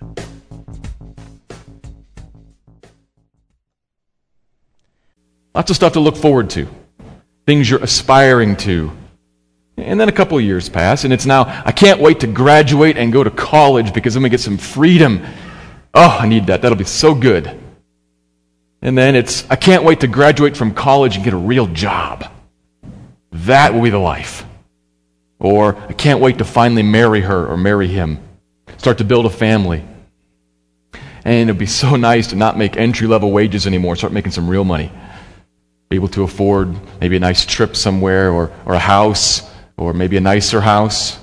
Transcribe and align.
Lots 5.55 5.71
of 5.71 5.77
stuff 5.77 5.93
to 5.93 6.01
look 6.01 6.17
forward 6.17 6.49
to, 6.49 6.67
things 7.45 7.69
you're 7.69 7.83
aspiring 7.83 8.57
to. 8.57 8.91
And 9.77 10.01
then 10.01 10.09
a 10.09 10.13
couple 10.13 10.41
years 10.41 10.71
pass, 10.71 11.05
and 11.05 11.13
it's 11.13 11.27
now, 11.27 11.63
I 11.67 11.73
can't 11.73 12.01
wait 12.01 12.21
to 12.21 12.27
graduate 12.27 12.97
and 12.97 13.13
go 13.13 13.23
to 13.23 13.31
college 13.31 13.93
because 13.93 14.15
then 14.15 14.23
we 14.23 14.31
get 14.31 14.41
some 14.41 14.57
freedom. 14.57 15.23
Oh, 15.95 16.19
I 16.21 16.27
need 16.27 16.47
that. 16.47 16.63
That'll 16.63 16.79
be 16.79 16.85
so 16.85 17.15
good. 17.15 17.59
And 18.81 18.97
then 18.97 19.15
it's, 19.15 19.49
I 19.51 19.57
can't 19.57 19.85
wait 19.85 20.01
to 20.01 20.09
graduate 20.09 20.57
from 20.57 20.75
college 20.75 21.17
and 21.17 21.25
get 21.25 21.35
a 21.35 21.39
real 21.39 21.67
job. 21.67 22.25
That 23.33 23.75
will 23.75 23.83
be 23.83 23.91
the 23.91 23.99
life. 23.99 24.45
Or, 25.39 25.77
I 25.77 25.93
can't 25.93 26.21
wait 26.21 26.39
to 26.39 26.45
finally 26.45 26.83
marry 26.83 27.21
her 27.21 27.47
or 27.47 27.57
marry 27.57 27.89
him, 27.89 28.19
start 28.79 28.99
to 28.99 29.05
build 29.05 29.27
a 29.27 29.31
family. 29.31 29.85
And 31.25 31.49
it'd 31.49 31.59
be 31.59 31.67
so 31.67 31.97
nice 32.11 32.29
to 32.29 32.37
not 32.37 32.57
make 32.57 32.77
entry 32.77 33.07
level 33.07 33.31
wages 33.31 33.67
anymore, 33.67 33.97
start 33.97 34.13
making 34.13 34.33
some 34.33 34.49
real 34.49 34.65
money 34.65 34.91
be 35.93 35.97
able 35.97 36.09
to 36.09 36.23
afford 36.23 36.75
maybe 37.03 37.17
a 37.17 37.21
nice 37.21 37.45
trip 37.45 37.77
somewhere 37.77 38.33
or, 38.33 38.51
or 38.65 38.73
a 38.73 38.79
house 38.79 39.43
or 39.77 39.93
maybe 39.93 40.17
a 40.17 40.23
nicer 40.23 40.59
house. 40.59 41.19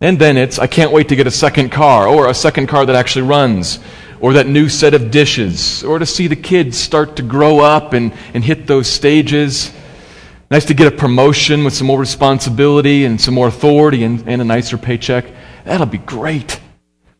And 0.00 0.18
then 0.18 0.36
it's, 0.36 0.58
I 0.58 0.66
can't 0.66 0.92
wait 0.92 1.08
to 1.08 1.16
get 1.16 1.26
a 1.26 1.30
second 1.30 1.70
car 1.70 2.06
or 2.06 2.28
a 2.28 2.34
second 2.34 2.66
car 2.66 2.84
that 2.84 2.94
actually 2.94 3.22
runs 3.22 3.78
or 4.20 4.34
that 4.34 4.46
new 4.46 4.68
set 4.68 4.92
of 4.94 5.10
dishes 5.10 5.82
or 5.84 5.98
to 5.98 6.06
see 6.06 6.26
the 6.26 6.36
kids 6.36 6.78
start 6.78 7.16
to 7.16 7.22
grow 7.22 7.60
up 7.60 7.92
and, 7.92 8.12
and 8.34 8.44
hit 8.44 8.66
those 8.66 8.88
stages. 8.88 9.72
Nice 10.50 10.66
to 10.66 10.74
get 10.74 10.86
a 10.86 10.96
promotion 10.96 11.64
with 11.64 11.74
some 11.74 11.86
more 11.86 11.98
responsibility 11.98 13.04
and 13.04 13.20
some 13.20 13.34
more 13.34 13.48
authority 13.48 14.04
and, 14.04 14.28
and 14.28 14.40
a 14.42 14.44
nicer 14.44 14.78
paycheck. 14.78 15.24
That'll 15.64 15.86
be 15.86 15.98
great. 15.98 16.60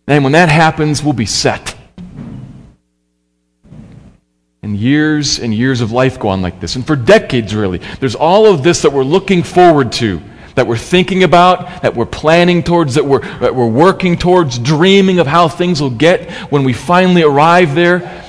And 0.07 0.23
when 0.23 0.35
that 0.35 0.49
happens, 0.49 1.03
we'll 1.03 1.13
be 1.13 1.27
set. 1.27 1.75
And 4.63 4.77
years 4.77 5.39
and 5.39 5.55
years 5.55 5.81
of 5.81 5.93
life 5.93 6.19
go 6.19 6.29
on 6.29 6.43
like 6.43 6.61
this. 6.61 6.77
And 6.77 6.87
for 6.87 6.97
decades, 6.97 7.55
really. 7.55 7.79
There's 8.01 8.15
all 8.15 8.47
of 8.47 8.63
this 8.63 8.83
that 8.83 8.93
we're 8.93 9.05
looking 9.05 9.43
forward 9.43 9.93
to, 9.93 10.21
that 10.57 10.67
we're 10.67 10.77
thinking 10.77 11.23
about, 11.23 11.83
that 11.83 11.95
we're 11.95 12.07
planning 12.07 12.63
towards, 12.63 12.95
that 12.95 13.05
we're, 13.05 13.21
that 13.39 13.55
we're 13.55 13.69
working 13.69 14.17
towards, 14.17 14.59
dreaming 14.59 15.19
of 15.19 15.27
how 15.27 15.49
things 15.49 15.81
will 15.81 15.91
get 15.91 16.31
when 16.51 16.65
we 16.65 16.73
finally 16.73 17.23
arrive 17.23 17.75
there. 17.75 18.25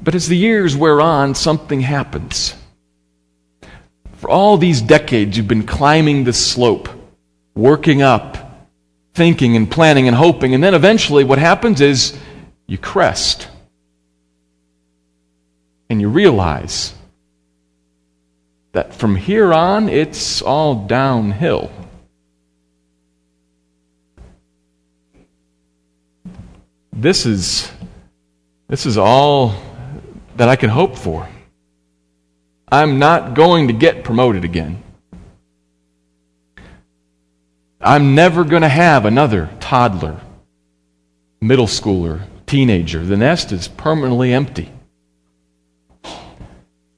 But 0.00 0.14
as 0.14 0.28
the 0.28 0.36
years 0.36 0.76
wear 0.76 1.00
on, 1.00 1.34
something 1.34 1.80
happens. 1.80 2.54
For 4.14 4.30
all 4.30 4.56
these 4.56 4.80
decades, 4.80 5.36
you've 5.36 5.48
been 5.48 5.66
climbing 5.66 6.22
this 6.22 6.44
slope, 6.44 6.88
working 7.56 8.00
up, 8.00 8.68
thinking 9.12 9.56
and 9.56 9.68
planning 9.68 10.06
and 10.06 10.16
hoping, 10.16 10.54
and 10.54 10.62
then 10.62 10.74
eventually 10.74 11.24
what 11.24 11.40
happens 11.40 11.80
is 11.80 12.16
you 12.68 12.78
crest 12.78 13.48
and 15.90 16.00
you 16.00 16.08
realize 16.08 16.94
that 18.76 18.92
from 18.92 19.16
here 19.16 19.54
on, 19.54 19.88
it's 19.88 20.42
all 20.42 20.86
downhill. 20.86 21.70
This 26.92 27.24
is, 27.24 27.72
this 28.68 28.84
is 28.84 28.98
all 28.98 29.54
that 30.36 30.50
I 30.50 30.56
can 30.56 30.68
hope 30.68 30.98
for. 30.98 31.26
I'm 32.70 32.98
not 32.98 33.32
going 33.32 33.68
to 33.68 33.72
get 33.72 34.04
promoted 34.04 34.44
again. 34.44 34.82
I'm 37.80 38.14
never 38.14 38.44
going 38.44 38.60
to 38.60 38.68
have 38.68 39.06
another 39.06 39.48
toddler, 39.58 40.20
middle 41.40 41.66
schooler, 41.66 42.26
teenager. 42.46 43.02
The 43.02 43.16
nest 43.16 43.52
is 43.52 43.68
permanently 43.68 44.34
empty. 44.34 44.70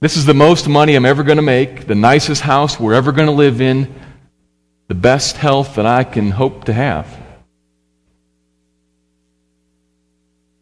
This 0.00 0.16
is 0.16 0.25
the 0.26 0.34
most 0.34 0.69
money 0.69 0.94
I'm 0.94 1.04
ever 1.04 1.25
going 1.25 1.36
to 1.36 1.42
make, 1.42 1.86
the 1.86 1.94
nicest 1.94 2.42
house 2.42 2.78
we're 2.78 2.94
ever 2.94 3.10
going 3.10 3.26
to 3.26 3.32
live 3.32 3.60
in, 3.60 3.92
the 4.86 4.94
best 4.94 5.36
health 5.36 5.75
that 5.75 5.86
I 5.86 6.04
can 6.04 6.31
hope 6.31 6.64
to 6.64 6.72
have. 6.72 7.06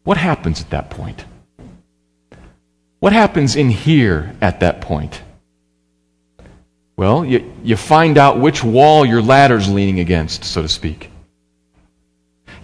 What 0.03 0.17
happens 0.17 0.61
at 0.61 0.71
that 0.71 0.89
point? 0.89 1.25
What 2.99 3.13
happens 3.13 3.55
in 3.55 3.69
here 3.69 4.35
at 4.41 4.61
that 4.61 4.81
point? 4.81 5.21
Well, 6.95 7.23
you, 7.23 7.53
you 7.63 7.77
find 7.77 8.17
out 8.17 8.39
which 8.39 8.63
wall 8.63 9.05
your 9.05 9.21
ladder's 9.21 9.69
leaning 9.69 9.99
against, 9.99 10.43
so 10.43 10.63
to 10.63 10.67
speak. 10.67 11.11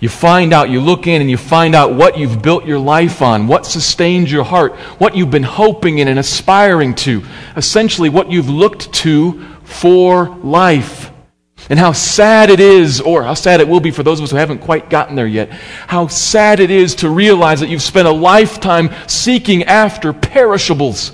You 0.03 0.09
find 0.09 0.52
out, 0.52 0.69
you 0.69 0.81
look 0.81 1.08
in 1.08 1.22
and 1.22 1.31
you 1.31 1.38
find 1.38 1.74
out 1.74 1.94
what 1.94 2.18
you've 2.18 2.41
built 2.41 2.66
your 2.66 2.78
life 2.78 3.22
on, 3.22 3.47
what 3.47 3.66
sustains 3.66 4.30
your 4.30 4.44
heart, 4.44 4.75
what 5.00 5.16
you've 5.16 5.31
been 5.31 5.44
hoping 5.44 6.00
in 6.00 6.09
and 6.09 6.19
aspiring 6.19 6.94
to, 6.96 7.24
essentially 7.56 8.09
what 8.09 8.30
you've 8.30 8.50
looked 8.50 8.91
to 8.96 9.41
for 9.64 10.28
life. 10.44 11.09
And 11.69 11.80
how 11.80 11.94
sad 11.94 12.50
it 12.50 12.59
is, 12.59 13.00
or 13.00 13.24
how 13.24 13.34
sad 13.34 13.62
it 13.62 13.68
will 13.69 13.80
be 13.80 13.91
for 13.91 14.03
those 14.03 14.19
of 14.19 14.25
us 14.25 14.31
who 14.31 14.36
haven't 14.36 14.58
quite 14.58 14.90
gotten 14.90 15.16
there 15.16 15.25
yet, 15.25 15.50
how 15.88 16.08
sad 16.08 16.59
it 16.59 16.70
is 16.70 16.96
to 16.96 17.09
realize 17.09 17.62
that 17.62 17.70
you've 17.70 17.81
spent 17.81 18.06
a 18.06 18.12
lifetime 18.12 18.90
seeking 19.08 19.64
after 19.64 20.12
perishables. 20.12 21.14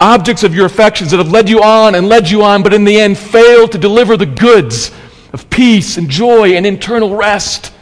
Objects 0.00 0.42
of 0.42 0.52
your 0.52 0.66
affections 0.66 1.12
that 1.12 1.18
have 1.18 1.30
led 1.30 1.48
you 1.48 1.62
on 1.62 1.94
and 1.94 2.08
led 2.08 2.28
you 2.28 2.42
on, 2.42 2.64
but 2.64 2.74
in 2.74 2.82
the 2.82 2.98
end 2.98 3.16
failed 3.16 3.70
to 3.70 3.78
deliver 3.78 4.16
the 4.16 4.26
goods 4.26 4.90
of 5.38 5.48
peace 5.50 5.96
and 5.96 6.10
joy 6.10 6.54
and 6.54 6.66
internal 6.66 7.14
rest. 7.14 7.72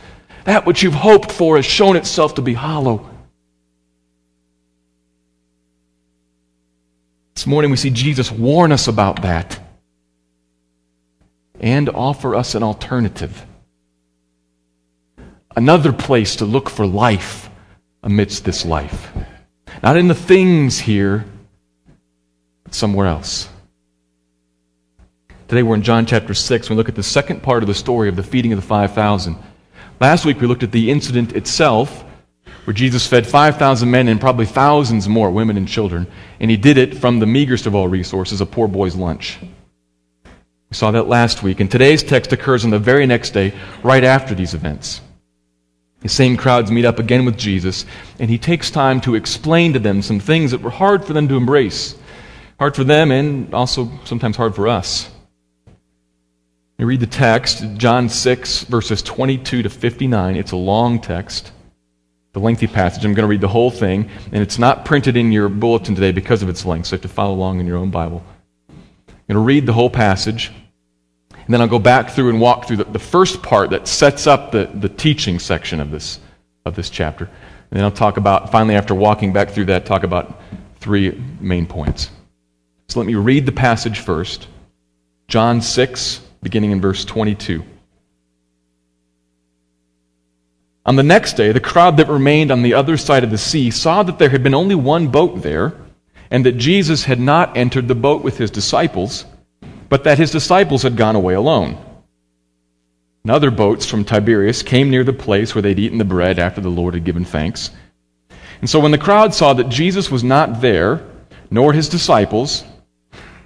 That 0.44 0.66
which 0.66 0.82
you've 0.82 0.94
hoped 0.94 1.32
for 1.32 1.56
has 1.56 1.64
shown 1.64 1.96
itself 1.96 2.34
to 2.34 2.42
be 2.42 2.52
hollow. 2.52 3.08
This 7.34 7.46
morning 7.46 7.70
we 7.70 7.76
see 7.76 7.90
Jesus 7.90 8.30
warn 8.30 8.72
us 8.72 8.88
about 8.88 9.22
that 9.22 9.58
and 11.58 11.88
offer 11.88 12.34
us 12.34 12.54
an 12.54 12.62
alternative. 12.62 13.44
Another 15.54 15.92
place 15.92 16.36
to 16.36 16.44
look 16.44 16.68
for 16.68 16.86
life 16.86 17.48
amidst 18.02 18.44
this 18.44 18.66
life. 18.66 19.10
Not 19.82 19.96
in 19.96 20.08
the 20.08 20.14
things 20.14 20.78
here, 20.78 21.24
but 22.64 22.74
somewhere 22.74 23.06
else. 23.06 23.48
Today 25.48 25.62
we're 25.62 25.76
in 25.76 25.82
John 25.82 26.06
chapter 26.06 26.34
6. 26.34 26.70
We 26.70 26.74
look 26.74 26.88
at 26.88 26.96
the 26.96 27.04
second 27.04 27.40
part 27.40 27.62
of 27.62 27.68
the 27.68 27.74
story 27.74 28.08
of 28.08 28.16
the 28.16 28.22
feeding 28.24 28.52
of 28.52 28.60
the 28.60 28.66
5,000. 28.66 29.36
Last 30.00 30.24
week 30.24 30.40
we 30.40 30.48
looked 30.48 30.64
at 30.64 30.72
the 30.72 30.90
incident 30.90 31.36
itself, 31.36 32.04
where 32.64 32.74
Jesus 32.74 33.06
fed 33.06 33.24
5,000 33.24 33.88
men 33.88 34.08
and 34.08 34.20
probably 34.20 34.44
thousands 34.44 35.08
more, 35.08 35.30
women 35.30 35.56
and 35.56 35.68
children. 35.68 36.08
And 36.40 36.50
he 36.50 36.56
did 36.56 36.78
it 36.78 36.96
from 36.96 37.20
the 37.20 37.26
meagerest 37.26 37.66
of 37.66 37.76
all 37.76 37.86
resources, 37.86 38.40
a 38.40 38.46
poor 38.46 38.66
boy's 38.66 38.96
lunch. 38.96 39.38
We 40.24 40.74
saw 40.74 40.90
that 40.90 41.06
last 41.06 41.44
week. 41.44 41.60
And 41.60 41.70
today's 41.70 42.02
text 42.02 42.32
occurs 42.32 42.64
on 42.64 42.70
the 42.70 42.80
very 42.80 43.06
next 43.06 43.30
day, 43.30 43.54
right 43.84 44.02
after 44.02 44.34
these 44.34 44.52
events. 44.52 45.00
The 46.00 46.08
same 46.08 46.36
crowds 46.36 46.72
meet 46.72 46.84
up 46.84 46.98
again 46.98 47.24
with 47.24 47.38
Jesus, 47.38 47.86
and 48.18 48.28
he 48.28 48.36
takes 48.36 48.68
time 48.68 49.00
to 49.02 49.14
explain 49.14 49.74
to 49.74 49.78
them 49.78 50.02
some 50.02 50.18
things 50.18 50.50
that 50.50 50.60
were 50.60 50.70
hard 50.70 51.04
for 51.04 51.12
them 51.12 51.28
to 51.28 51.36
embrace. 51.36 51.94
Hard 52.58 52.74
for 52.74 52.82
them, 52.82 53.12
and 53.12 53.54
also 53.54 53.92
sometimes 54.04 54.36
hard 54.36 54.56
for 54.56 54.66
us. 54.66 55.12
You 56.78 56.84
read 56.84 57.00
the 57.00 57.06
text, 57.06 57.64
John 57.78 58.10
6, 58.10 58.64
verses 58.64 59.00
22 59.00 59.62
to 59.62 59.70
59. 59.70 60.36
It's 60.36 60.52
a 60.52 60.56
long 60.56 61.00
text, 61.00 61.52
the 62.34 62.40
lengthy 62.40 62.66
passage. 62.66 63.02
I'm 63.02 63.14
going 63.14 63.24
to 63.24 63.30
read 63.30 63.40
the 63.40 63.48
whole 63.48 63.70
thing, 63.70 64.10
and 64.30 64.42
it's 64.42 64.58
not 64.58 64.84
printed 64.84 65.16
in 65.16 65.32
your 65.32 65.48
bulletin 65.48 65.94
today 65.94 66.12
because 66.12 66.42
of 66.42 66.50
its 66.50 66.66
length, 66.66 66.88
so 66.88 66.94
you 66.94 66.98
have 66.98 67.10
to 67.10 67.14
follow 67.14 67.32
along 67.34 67.60
in 67.60 67.66
your 67.66 67.78
own 67.78 67.90
Bible. 67.90 68.22
I'm 68.68 69.14
going 69.26 69.36
to 69.36 69.38
read 69.38 69.64
the 69.64 69.72
whole 69.72 69.88
passage, 69.88 70.52
and 71.32 71.48
then 71.48 71.62
I'll 71.62 71.66
go 71.66 71.78
back 71.78 72.10
through 72.10 72.28
and 72.28 72.42
walk 72.42 72.66
through 72.66 72.76
the, 72.76 72.84
the 72.84 72.98
first 72.98 73.42
part 73.42 73.70
that 73.70 73.88
sets 73.88 74.26
up 74.26 74.52
the, 74.52 74.70
the 74.74 74.90
teaching 74.90 75.38
section 75.38 75.80
of 75.80 75.90
this, 75.90 76.20
of 76.66 76.76
this 76.76 76.90
chapter. 76.90 77.24
And 77.24 77.78
then 77.78 77.84
I'll 77.84 77.90
talk 77.90 78.18
about, 78.18 78.52
finally, 78.52 78.74
after 78.74 78.94
walking 78.94 79.32
back 79.32 79.48
through 79.48 79.64
that, 79.66 79.86
talk 79.86 80.02
about 80.02 80.42
three 80.80 81.18
main 81.40 81.64
points. 81.66 82.10
So 82.88 83.00
let 83.00 83.06
me 83.06 83.14
read 83.14 83.46
the 83.46 83.52
passage 83.52 84.00
first. 84.00 84.48
John 85.26 85.62
6, 85.62 86.20
beginning 86.46 86.70
in 86.70 86.80
verse 86.80 87.04
22. 87.04 87.64
On 90.84 90.94
the 90.94 91.02
next 91.02 91.32
day, 91.32 91.50
the 91.50 91.58
crowd 91.58 91.96
that 91.96 92.08
remained 92.08 92.52
on 92.52 92.62
the 92.62 92.74
other 92.74 92.96
side 92.96 93.24
of 93.24 93.32
the 93.32 93.36
sea 93.36 93.72
saw 93.72 94.04
that 94.04 94.20
there 94.20 94.28
had 94.28 94.44
been 94.44 94.54
only 94.54 94.76
one 94.76 95.08
boat 95.08 95.42
there, 95.42 95.74
and 96.30 96.46
that 96.46 96.56
Jesus 96.56 97.02
had 97.02 97.18
not 97.18 97.56
entered 97.56 97.88
the 97.88 97.96
boat 97.96 98.22
with 98.22 98.38
his 98.38 98.52
disciples, 98.52 99.24
but 99.88 100.04
that 100.04 100.18
his 100.18 100.30
disciples 100.30 100.84
had 100.84 100.96
gone 100.96 101.16
away 101.16 101.34
alone. 101.34 101.76
and 103.24 103.32
other 103.32 103.50
boats 103.50 103.84
from 103.84 104.04
Tiberias 104.04 104.62
came 104.62 104.88
near 104.88 105.02
the 105.02 105.12
place 105.12 105.52
where 105.52 105.62
they'd 105.62 105.80
eaten 105.80 105.98
the 105.98 106.04
bread 106.04 106.38
after 106.38 106.60
the 106.60 106.68
Lord 106.68 106.94
had 106.94 107.02
given 107.02 107.24
thanks. 107.24 107.72
And 108.60 108.70
so 108.70 108.78
when 108.78 108.92
the 108.92 108.98
crowd 108.98 109.34
saw 109.34 109.52
that 109.54 109.68
Jesus 109.68 110.12
was 110.12 110.22
not 110.22 110.60
there, 110.60 111.02
nor 111.50 111.72
his 111.72 111.88
disciples, 111.88 112.62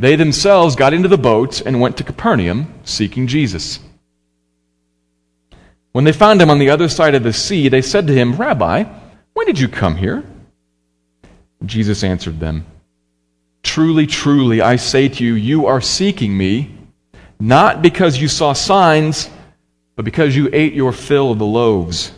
they 0.01 0.17
themselves 0.17 0.77
got 0.77 0.95
into 0.95 1.09
the 1.09 1.19
boats 1.19 1.61
and 1.61 1.79
went 1.79 1.99
to 1.99 2.05
Capernaum, 2.05 2.73
seeking 2.85 3.27
Jesus. 3.27 3.81
When 5.93 6.05
they 6.05 6.13
found 6.13 6.41
him 6.41 6.49
on 6.49 6.59
the 6.59 6.71
other 6.71 6.89
side 6.89 7.15
of 7.15 7.23
the 7.23 7.35
sea, 7.35 7.69
they 7.69 7.83
said 7.83 8.07
to 8.07 8.15
him, 8.15 8.37
Rabbi, 8.37 8.85
when 9.35 9.47
did 9.47 9.61
you 9.61 9.69
come 9.69 9.97
here? 9.97 10.25
Jesus 11.67 12.03
answered 12.03 12.41
them, 12.41 12.65
Truly, 13.63 14.07
truly, 14.07 14.63
I 14.63 14.77
say 14.77 15.11
to 15.11 15.23
you, 15.23 15.35
you 15.35 15.67
are 15.67 15.83
seeking 15.83 16.35
me, 16.35 16.75
not 17.39 17.83
because 17.83 18.19
you 18.19 18.29
saw 18.29 18.55
signs, 18.55 19.29
but 19.97 20.07
because 20.07 20.35
you 20.35 20.49
ate 20.55 20.73
your 20.73 20.93
fill 20.93 21.31
of 21.31 21.39
the 21.39 21.45
loaves. 21.45 22.13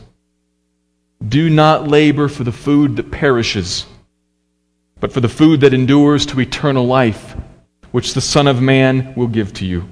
Do 1.26 1.50
not 1.50 1.88
labor 1.88 2.28
for 2.28 2.44
the 2.44 2.52
food 2.52 2.94
that 2.96 3.10
perishes, 3.10 3.86
but 5.00 5.12
for 5.12 5.20
the 5.20 5.28
food 5.28 5.62
that 5.62 5.74
endures 5.74 6.26
to 6.26 6.40
eternal 6.40 6.86
life, 6.86 7.34
which 7.92 8.14
the 8.14 8.20
Son 8.20 8.48
of 8.48 8.60
Man 8.60 9.14
will 9.14 9.28
give 9.28 9.52
to 9.54 9.66
you. 9.66 9.88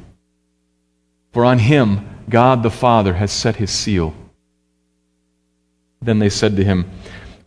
For 1.33 1.45
on 1.45 1.59
him 1.59 2.09
God 2.29 2.63
the 2.63 2.71
Father 2.71 3.15
has 3.15 3.31
set 3.31 3.57
his 3.57 3.71
seal. 3.71 4.15
Then 6.03 6.19
they 6.19 6.31
said 6.31 6.57
to 6.57 6.65
him, 6.65 6.91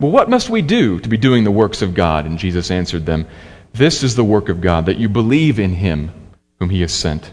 Well, 0.00 0.12
what 0.12 0.30
must 0.30 0.48
we 0.48 0.62
do 0.62 1.00
to 1.00 1.08
be 1.08 1.16
doing 1.16 1.44
the 1.44 1.50
works 1.50 1.82
of 1.82 1.94
God? 1.94 2.24
And 2.24 2.38
Jesus 2.38 2.70
answered 2.70 3.04
them, 3.04 3.26
This 3.72 4.02
is 4.02 4.14
the 4.14 4.24
work 4.24 4.48
of 4.48 4.60
God, 4.60 4.86
that 4.86 4.98
you 4.98 5.08
believe 5.08 5.58
in 5.58 5.74
him 5.74 6.12
whom 6.58 6.70
he 6.70 6.80
has 6.82 6.92
sent. 6.92 7.32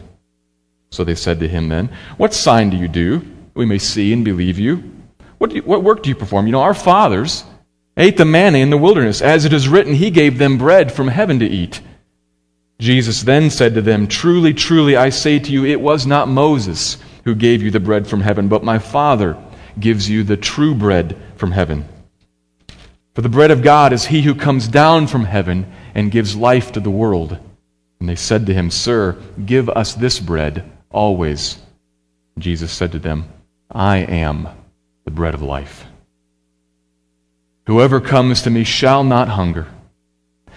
So 0.89 1.03
they 1.03 1.15
said 1.15 1.39
to 1.39 1.47
him 1.47 1.69
then, 1.69 1.89
What 2.17 2.33
sign 2.33 2.69
do 2.69 2.77
you 2.77 2.87
do? 2.87 3.21
We 3.53 3.65
may 3.65 3.77
see 3.77 4.11
and 4.13 4.25
believe 4.25 4.57
you. 4.57 4.91
What, 5.37 5.51
you, 5.51 5.61
what 5.61 5.83
work 5.83 6.03
do 6.03 6.09
you 6.09 6.15
perform? 6.15 6.47
You 6.47 6.53
know, 6.53 6.61
our 6.61 6.73
fathers 6.73 7.43
ate 7.97 8.17
the 8.17 8.25
manna 8.25 8.57
in 8.57 8.69
the 8.69 8.77
wilderness. 8.77 9.21
As 9.21 9.45
it 9.45 9.53
is 9.53 9.67
written, 9.67 9.93
He 9.93 10.09
gave 10.09 10.37
them 10.37 10.57
bread 10.57 10.91
from 10.91 11.07
heaven 11.07 11.39
to 11.39 11.45
eat. 11.45 11.81
Jesus 12.81 13.21
then 13.21 13.51
said 13.51 13.75
to 13.75 13.81
them, 13.81 14.07
Truly, 14.07 14.55
truly, 14.55 14.95
I 14.95 15.09
say 15.09 15.37
to 15.37 15.51
you, 15.51 15.65
it 15.65 15.79
was 15.79 16.07
not 16.07 16.27
Moses 16.27 16.97
who 17.23 17.35
gave 17.35 17.61
you 17.61 17.69
the 17.69 17.79
bread 17.79 18.07
from 18.07 18.21
heaven, 18.21 18.47
but 18.47 18.63
my 18.63 18.79
Father 18.79 19.37
gives 19.79 20.09
you 20.09 20.23
the 20.23 20.35
true 20.35 20.73
bread 20.73 21.15
from 21.35 21.51
heaven. 21.51 21.85
For 23.13 23.21
the 23.21 23.29
bread 23.29 23.51
of 23.51 23.61
God 23.61 23.93
is 23.93 24.05
he 24.05 24.23
who 24.23 24.33
comes 24.33 24.67
down 24.67 25.05
from 25.05 25.25
heaven 25.25 25.71
and 25.93 26.09
gives 26.09 26.35
life 26.35 26.71
to 26.71 26.79
the 26.79 26.89
world. 26.89 27.37
And 27.99 28.09
they 28.09 28.15
said 28.15 28.47
to 28.47 28.53
him, 28.53 28.71
Sir, 28.71 29.15
give 29.45 29.69
us 29.69 29.93
this 29.93 30.19
bread 30.19 30.67
always. 30.89 31.59
Jesus 32.39 32.71
said 32.71 32.93
to 32.93 32.99
them, 32.99 33.25
I 33.69 33.97
am 33.97 34.49
the 35.05 35.11
bread 35.11 35.35
of 35.35 35.43
life. 35.43 35.85
Whoever 37.67 38.01
comes 38.01 38.41
to 38.41 38.49
me 38.49 38.63
shall 38.63 39.03
not 39.03 39.27
hunger, 39.27 39.67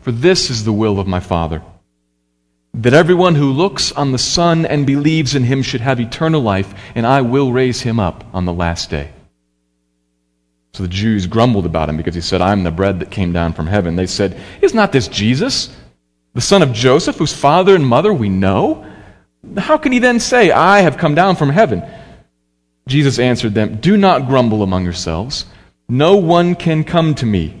For 0.00 0.12
this 0.12 0.50
is 0.50 0.64
the 0.64 0.72
will 0.72 1.00
of 1.00 1.06
my 1.06 1.20
Father, 1.20 1.62
that 2.74 2.94
everyone 2.94 3.34
who 3.34 3.50
looks 3.50 3.92
on 3.92 4.12
the 4.12 4.18
Son 4.18 4.64
and 4.64 4.86
believes 4.86 5.34
in 5.34 5.44
him 5.44 5.62
should 5.62 5.80
have 5.80 6.00
eternal 6.00 6.40
life, 6.40 6.74
and 6.94 7.06
I 7.06 7.22
will 7.22 7.52
raise 7.52 7.80
him 7.80 7.98
up 7.98 8.24
on 8.32 8.44
the 8.44 8.52
last 8.52 8.90
day. 8.90 9.10
So 10.74 10.84
the 10.84 10.88
Jews 10.88 11.26
grumbled 11.26 11.66
about 11.66 11.88
him 11.88 11.96
because 11.96 12.14
he 12.14 12.20
said, 12.20 12.40
I'm 12.40 12.62
the 12.62 12.70
bread 12.70 13.00
that 13.00 13.10
came 13.10 13.32
down 13.32 13.52
from 13.52 13.66
heaven. 13.66 13.96
They 13.96 14.06
said, 14.06 14.40
Is 14.62 14.74
not 14.74 14.92
this 14.92 15.08
Jesus, 15.08 15.74
the 16.34 16.40
son 16.40 16.62
of 16.62 16.72
Joseph, 16.72 17.16
whose 17.16 17.32
father 17.32 17.74
and 17.74 17.84
mother 17.86 18.12
we 18.12 18.28
know? 18.28 18.86
How 19.56 19.78
can 19.78 19.92
he 19.92 19.98
then 19.98 20.20
say, 20.20 20.50
I 20.50 20.80
have 20.82 20.98
come 20.98 21.14
down 21.14 21.36
from 21.36 21.50
heaven? 21.50 21.82
Jesus 22.86 23.18
answered 23.18 23.54
them, 23.54 23.76
Do 23.80 23.96
not 23.96 24.26
grumble 24.26 24.62
among 24.62 24.84
yourselves. 24.84 25.46
No 25.88 26.16
one 26.16 26.54
can 26.54 26.84
come 26.84 27.14
to 27.16 27.26
me 27.26 27.60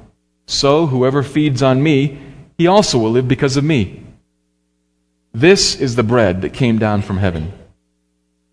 so 0.45 0.87
whoever 0.87 1.23
feeds 1.23 1.61
on 1.63 1.81
me, 1.81 2.19
he 2.57 2.67
also 2.67 2.97
will 2.97 3.11
live 3.11 3.27
because 3.27 3.57
of 3.57 3.63
me. 3.63 4.03
This 5.33 5.75
is 5.75 5.95
the 5.95 6.03
bread 6.03 6.41
that 6.41 6.53
came 6.53 6.77
down 6.77 7.01
from 7.01 7.17
heaven. 7.17 7.53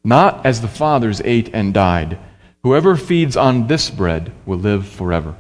Not 0.04 0.47
as 0.47 0.61
the 0.61 0.68
fathers 0.68 1.21
ate 1.25 1.50
and 1.52 1.75
died. 1.75 2.18
Whoever 2.62 2.97
feeds 2.97 3.37
on 3.37 3.66
this 3.66 3.90
bread 3.90 4.33
will 4.47 4.59
live 4.59 4.87
forever. 4.87 5.35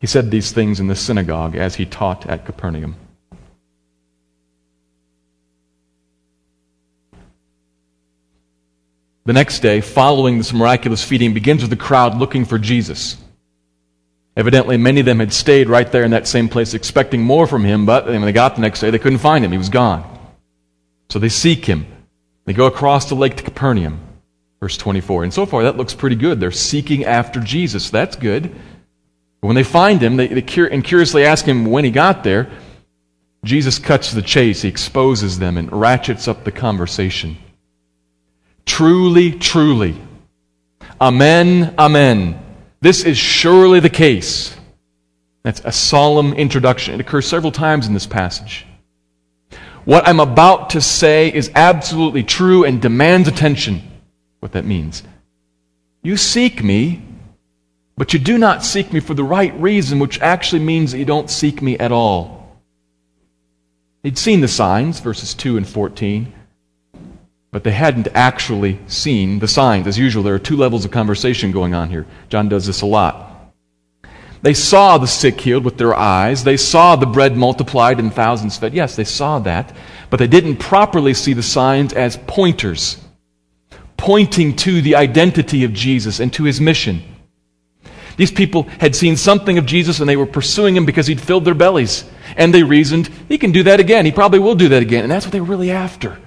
He 0.00 0.06
said 0.06 0.30
these 0.30 0.52
things 0.52 0.80
in 0.80 0.88
the 0.88 0.96
synagogue 0.96 1.54
as 1.54 1.76
he 1.76 1.86
taught 1.86 2.26
at 2.26 2.44
Capernaum. 2.44 2.96
The 9.24 9.32
next 9.32 9.60
day, 9.60 9.80
following 9.80 10.38
this 10.38 10.52
miraculous 10.52 11.04
feeding, 11.04 11.32
begins 11.32 11.62
with 11.62 11.70
the 11.70 11.76
crowd 11.76 12.16
looking 12.16 12.44
for 12.44 12.58
Jesus. 12.58 13.16
Evidently, 14.36 14.78
many 14.78 15.00
of 15.00 15.06
them 15.06 15.18
had 15.18 15.32
stayed 15.32 15.68
right 15.68 15.90
there 15.92 16.04
in 16.04 16.10
that 16.12 16.26
same 16.26 16.48
place 16.48 16.72
expecting 16.72 17.22
more 17.22 17.46
from 17.46 17.64
him, 17.64 17.84
but 17.84 18.06
when 18.06 18.22
they 18.22 18.32
got 18.32 18.54
the 18.54 18.62
next 18.62 18.80
day, 18.80 18.90
they 18.90 18.98
couldn't 18.98 19.18
find 19.18 19.44
him. 19.44 19.52
He 19.52 19.58
was 19.58 19.68
gone. 19.68 20.08
So 21.10 21.18
they 21.18 21.28
seek 21.28 21.66
him. 21.66 21.86
They 22.46 22.54
go 22.54 22.66
across 22.66 23.08
the 23.08 23.14
lake 23.14 23.36
to 23.36 23.42
Capernaum, 23.42 24.00
verse 24.58 24.76
24. 24.78 25.24
And 25.24 25.34
so 25.34 25.44
far, 25.44 25.64
that 25.64 25.76
looks 25.76 25.94
pretty 25.94 26.16
good. 26.16 26.40
They're 26.40 26.50
seeking 26.50 27.04
after 27.04 27.40
Jesus. 27.40 27.90
That's 27.90 28.16
good. 28.16 28.44
But 29.40 29.48
when 29.48 29.56
they 29.56 29.64
find 29.64 30.00
him, 30.00 30.16
they, 30.16 30.28
they 30.28 30.42
cur- 30.42 30.68
and 30.68 30.82
curiously 30.82 31.24
ask 31.24 31.44
him 31.44 31.66
when 31.66 31.84
he 31.84 31.90
got 31.90 32.24
there, 32.24 32.50
Jesus 33.44 33.78
cuts 33.78 34.12
the 34.12 34.22
chase. 34.22 34.62
He 34.62 34.68
exposes 34.68 35.38
them 35.38 35.58
and 35.58 35.70
ratchets 35.70 36.26
up 36.26 36.44
the 36.44 36.52
conversation. 36.52 37.36
Truly, 38.64 39.32
truly. 39.32 39.96
Amen, 41.00 41.74
amen. 41.78 42.38
This 42.82 43.04
is 43.04 43.16
surely 43.16 43.78
the 43.78 43.88
case. 43.88 44.56
That's 45.44 45.62
a 45.64 45.70
solemn 45.70 46.34
introduction. 46.34 46.94
It 46.94 47.00
occurs 47.00 47.28
several 47.28 47.52
times 47.52 47.86
in 47.86 47.94
this 47.94 48.06
passage. 48.06 48.66
What 49.84 50.06
I'm 50.06 50.18
about 50.18 50.70
to 50.70 50.80
say 50.80 51.32
is 51.32 51.52
absolutely 51.54 52.24
true 52.24 52.64
and 52.64 52.82
demands 52.82 53.28
attention. 53.28 53.82
What 54.40 54.52
that 54.52 54.64
means. 54.64 55.04
You 56.02 56.16
seek 56.16 56.64
me, 56.64 57.02
but 57.96 58.12
you 58.12 58.18
do 58.18 58.36
not 58.36 58.64
seek 58.64 58.92
me 58.92 58.98
for 58.98 59.14
the 59.14 59.22
right 59.22 59.54
reason, 59.60 60.00
which 60.00 60.20
actually 60.20 60.64
means 60.64 60.90
that 60.90 60.98
you 60.98 61.04
don't 61.04 61.30
seek 61.30 61.62
me 61.62 61.78
at 61.78 61.92
all. 61.92 62.58
He'd 64.02 64.18
seen 64.18 64.40
the 64.40 64.48
signs, 64.48 64.98
verses 64.98 65.34
2 65.34 65.56
and 65.56 65.68
14, 65.68 66.32
but 67.52 67.64
they 67.64 67.70
hadn't 67.70 68.08
actually 68.14 68.78
seen 68.86 69.38
the 69.38 69.46
signs. 69.46 69.86
As 69.86 69.98
usual, 69.98 70.22
there 70.22 70.34
are 70.34 70.40
two 70.40 70.56
levels 70.56 70.86
of 70.86 70.90
conversation 70.90 71.52
going 71.52 71.74
on 71.74 71.90
here. 71.90 72.06
John 72.30 72.48
does 72.48 72.66
this 72.66 72.80
a 72.80 72.86
lot. 72.86 73.28
They 74.40 74.54
saw 74.54 74.98
the 74.98 75.06
sick 75.06 75.40
healed 75.40 75.64
with 75.64 75.76
their 75.76 75.94
eyes. 75.94 76.42
They 76.42 76.56
saw 76.56 76.96
the 76.96 77.06
bread 77.06 77.36
multiplied 77.36 78.00
and 78.00 78.12
thousands 78.12 78.56
fed. 78.56 78.72
Yes, 78.72 78.96
they 78.96 79.04
saw 79.04 79.38
that. 79.40 79.76
But 80.08 80.18
they 80.18 80.26
didn't 80.26 80.56
properly 80.56 81.14
see 81.14 81.34
the 81.34 81.42
signs 81.42 81.92
as 81.92 82.16
pointers, 82.26 82.98
pointing 83.98 84.56
to 84.56 84.80
the 84.80 84.96
identity 84.96 85.62
of 85.62 85.74
Jesus 85.74 86.20
and 86.20 86.32
to 86.32 86.44
his 86.44 86.60
mission. 86.60 87.02
These 88.16 88.32
people 88.32 88.64
had 88.80 88.96
seen 88.96 89.16
something 89.16 89.58
of 89.58 89.66
Jesus 89.66 90.00
and 90.00 90.08
they 90.08 90.16
were 90.16 90.26
pursuing 90.26 90.74
him 90.74 90.86
because 90.86 91.06
he'd 91.06 91.20
filled 91.20 91.44
their 91.44 91.54
bellies. 91.54 92.04
And 92.34 92.52
they 92.52 92.62
reasoned, 92.62 93.10
he 93.28 93.36
can 93.36 93.52
do 93.52 93.62
that 93.64 93.78
again. 93.78 94.06
He 94.06 94.12
probably 94.12 94.38
will 94.38 94.54
do 94.54 94.70
that 94.70 94.82
again. 94.82 95.02
And 95.02 95.12
that's 95.12 95.26
what 95.26 95.32
they 95.32 95.40
were 95.40 95.46
really 95.46 95.70
after. 95.70 96.18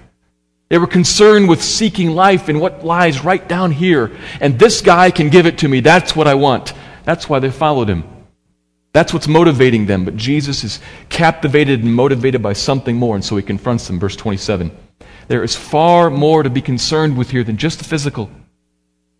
They 0.76 0.80
were 0.80 0.88
concerned 0.88 1.48
with 1.48 1.64
seeking 1.64 2.12
life 2.12 2.50
in 2.50 2.60
what 2.60 2.84
lies 2.84 3.24
right 3.24 3.48
down 3.48 3.72
here. 3.72 4.12
And 4.42 4.60
this 4.60 4.82
guy 4.82 5.10
can 5.10 5.30
give 5.30 5.46
it 5.46 5.60
to 5.60 5.70
me. 5.70 5.80
That's 5.80 6.18
what 6.18 6.28
I 6.28 6.34
want. 6.34 6.74
That's 7.06 7.30
why 7.30 7.40
they 7.40 7.50
followed 7.50 7.88
him. 7.88 8.04
That's 8.92 9.14
what's 9.14 9.30
motivating 9.30 9.86
them. 9.86 10.04
But 10.04 10.18
Jesus 10.18 10.66
is 10.66 10.82
captivated 11.08 11.82
and 11.82 11.96
motivated 11.96 12.44
by 12.44 12.52
something 12.52 12.98
more, 12.98 13.16
and 13.16 13.24
so 13.24 13.38
he 13.38 13.42
confronts 13.42 13.88
them. 13.88 14.02
Verse 14.02 14.18
27. 14.18 14.70
There 15.30 15.46
is 15.46 15.56
far 15.56 16.10
more 16.10 16.44
to 16.44 16.50
be 16.50 16.62
concerned 16.62 17.18
with 17.18 17.30
here 17.30 17.46
than 17.46 17.56
just 17.56 17.78
the 17.78 17.86
physical. 17.86 18.30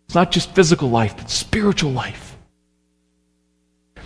It's 0.04 0.14
not 0.14 0.30
just 0.30 0.54
physical 0.54 0.90
life, 0.90 1.16
but 1.16 1.30
spiritual 1.30 1.90
life. 1.90 2.36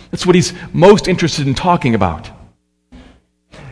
That's 0.09 0.25
what 0.25 0.35
he's 0.35 0.53
most 0.71 1.09
interested 1.09 1.47
in 1.47 1.53
talking 1.53 1.95
about. 1.95 2.31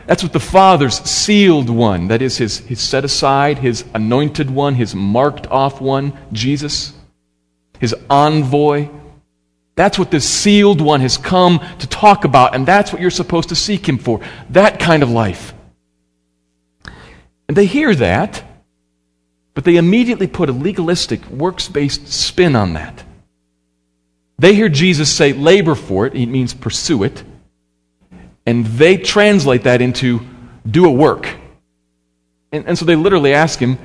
That's 0.09 0.23
what 0.23 0.33
the 0.33 0.39
Father's 0.39 0.95
sealed 1.07 1.69
one, 1.69 2.07
that 2.07 2.23
is, 2.23 2.35
his, 2.35 2.57
his 2.61 2.79
set 2.79 3.05
aside, 3.05 3.59
his 3.59 3.85
anointed 3.93 4.49
one, 4.49 4.73
his 4.73 4.95
marked 4.95 5.45
off 5.45 5.79
one, 5.79 6.17
Jesus, 6.31 6.93
his 7.77 7.93
envoy, 8.09 8.89
that's 9.75 9.99
what 9.99 10.09
this 10.09 10.27
sealed 10.27 10.81
one 10.81 11.01
has 11.01 11.19
come 11.19 11.63
to 11.77 11.85
talk 11.85 12.25
about, 12.25 12.55
and 12.55 12.65
that's 12.65 12.91
what 12.91 13.03
you're 13.03 13.11
supposed 13.11 13.49
to 13.49 13.55
seek 13.55 13.87
him 13.87 13.99
for. 13.99 14.19
That 14.49 14.79
kind 14.79 15.03
of 15.03 15.11
life. 15.11 15.53
And 17.47 17.55
they 17.55 17.67
hear 17.67 17.93
that, 17.93 18.43
but 19.53 19.63
they 19.63 19.75
immediately 19.75 20.25
put 20.25 20.49
a 20.49 20.53
legalistic, 20.53 21.23
works 21.27 21.67
based 21.67 22.07
spin 22.07 22.55
on 22.55 22.73
that. 22.73 23.03
They 24.39 24.55
hear 24.55 24.69
Jesus 24.69 25.13
say, 25.15 25.33
labor 25.33 25.75
for 25.75 26.07
it, 26.07 26.15
it 26.15 26.25
means 26.25 26.55
pursue 26.55 27.03
it, 27.03 27.23
and 28.45 28.65
they 28.65 28.97
translate 28.97 29.63
that 29.63 29.81
into 29.81 30.21
do 30.69 30.85
a 30.85 30.91
work. 30.91 31.29
And, 32.51 32.67
and 32.67 32.77
so 32.77 32.85
they 32.85 32.95
literally 32.95 33.33
ask 33.33 33.59
him, 33.59 33.77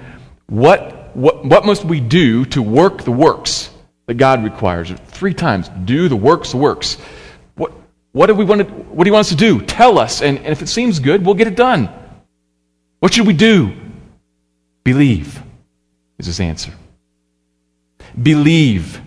what, 0.46 1.14
what, 1.16 1.44
what 1.44 1.66
must 1.66 1.84
we 1.84 2.00
do 2.00 2.44
to 2.46 2.62
work 2.62 3.02
the 3.02 3.12
works? 3.12 3.70
that 4.06 4.14
God 4.14 4.44
requires. 4.44 4.90
Three 5.08 5.34
times. 5.34 5.68
Do 5.84 6.08
the 6.08 6.16
works, 6.16 6.50
the 6.50 6.58
works. 6.58 6.98
What, 7.54 7.72
what, 8.12 8.26
do 8.26 8.34
we 8.34 8.44
want 8.44 8.62
to, 8.62 8.66
what 8.66 9.04
do 9.04 9.08
you 9.08 9.12
want 9.12 9.26
us 9.26 9.30
to 9.30 9.36
do? 9.36 9.60
Tell 9.60 9.98
us. 9.98 10.22
And, 10.22 10.38
and 10.38 10.48
if 10.48 10.62
it 10.62 10.68
seems 10.68 10.98
good, 10.98 11.24
we'll 11.24 11.34
get 11.34 11.46
it 11.46 11.56
done. 11.56 11.88
What 13.00 13.14
should 13.14 13.26
we 13.26 13.32
do? 13.32 13.72
Believe, 14.82 15.42
is 16.18 16.26
his 16.26 16.40
answer. 16.40 16.72
Believe. 18.20 19.00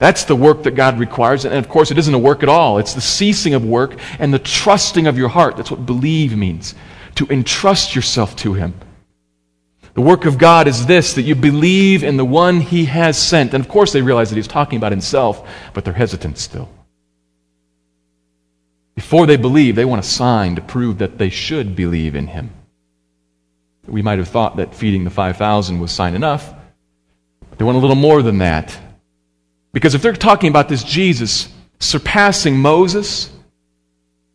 That's 0.00 0.24
the 0.24 0.34
work 0.34 0.62
that 0.64 0.72
God 0.72 0.98
requires. 0.98 1.44
And 1.44 1.54
of 1.54 1.68
course, 1.68 1.90
it 1.90 1.98
isn't 1.98 2.14
a 2.14 2.18
work 2.18 2.42
at 2.42 2.48
all. 2.48 2.78
It's 2.78 2.94
the 2.94 3.02
ceasing 3.02 3.52
of 3.54 3.64
work 3.64 3.94
and 4.18 4.34
the 4.34 4.38
trusting 4.38 5.06
of 5.06 5.18
your 5.18 5.28
heart. 5.28 5.56
That's 5.56 5.70
what 5.70 5.86
believe 5.86 6.36
means 6.36 6.74
to 7.16 7.26
entrust 7.28 7.94
yourself 7.94 8.34
to 8.36 8.54
Him. 8.54 8.74
The 9.94 10.00
work 10.00 10.24
of 10.24 10.38
God 10.38 10.68
is 10.68 10.86
this 10.86 11.14
that 11.14 11.22
you 11.22 11.34
believe 11.34 12.02
in 12.02 12.16
the 12.16 12.24
one 12.24 12.60
he 12.60 12.86
has 12.86 13.20
sent. 13.20 13.52
And 13.52 13.62
of 13.62 13.68
course, 13.68 13.92
they 13.92 14.00
realize 14.00 14.30
that 14.30 14.36
he's 14.36 14.48
talking 14.48 14.76
about 14.78 14.92
himself, 14.92 15.46
but 15.74 15.84
they're 15.84 15.92
hesitant 15.92 16.38
still. 16.38 16.70
Before 18.94 19.26
they 19.26 19.36
believe, 19.36 19.76
they 19.76 19.84
want 19.84 20.04
a 20.04 20.08
sign 20.08 20.54
to 20.56 20.62
prove 20.62 20.98
that 20.98 21.18
they 21.18 21.28
should 21.28 21.74
believe 21.74 22.14
in 22.14 22.28
him. 22.28 22.50
We 23.86 24.02
might 24.02 24.18
have 24.18 24.28
thought 24.28 24.56
that 24.56 24.74
feeding 24.74 25.04
the 25.04 25.10
5,000 25.10 25.80
was 25.80 25.90
sign 25.90 26.14
enough. 26.14 26.54
But 27.48 27.58
they 27.58 27.64
want 27.64 27.76
a 27.76 27.80
little 27.80 27.96
more 27.96 28.22
than 28.22 28.38
that. 28.38 28.78
Because 29.72 29.94
if 29.94 30.02
they're 30.02 30.12
talking 30.12 30.48
about 30.48 30.68
this 30.68 30.82
Jesus 30.82 31.48
surpassing 31.78 32.58
Moses, 32.58 33.30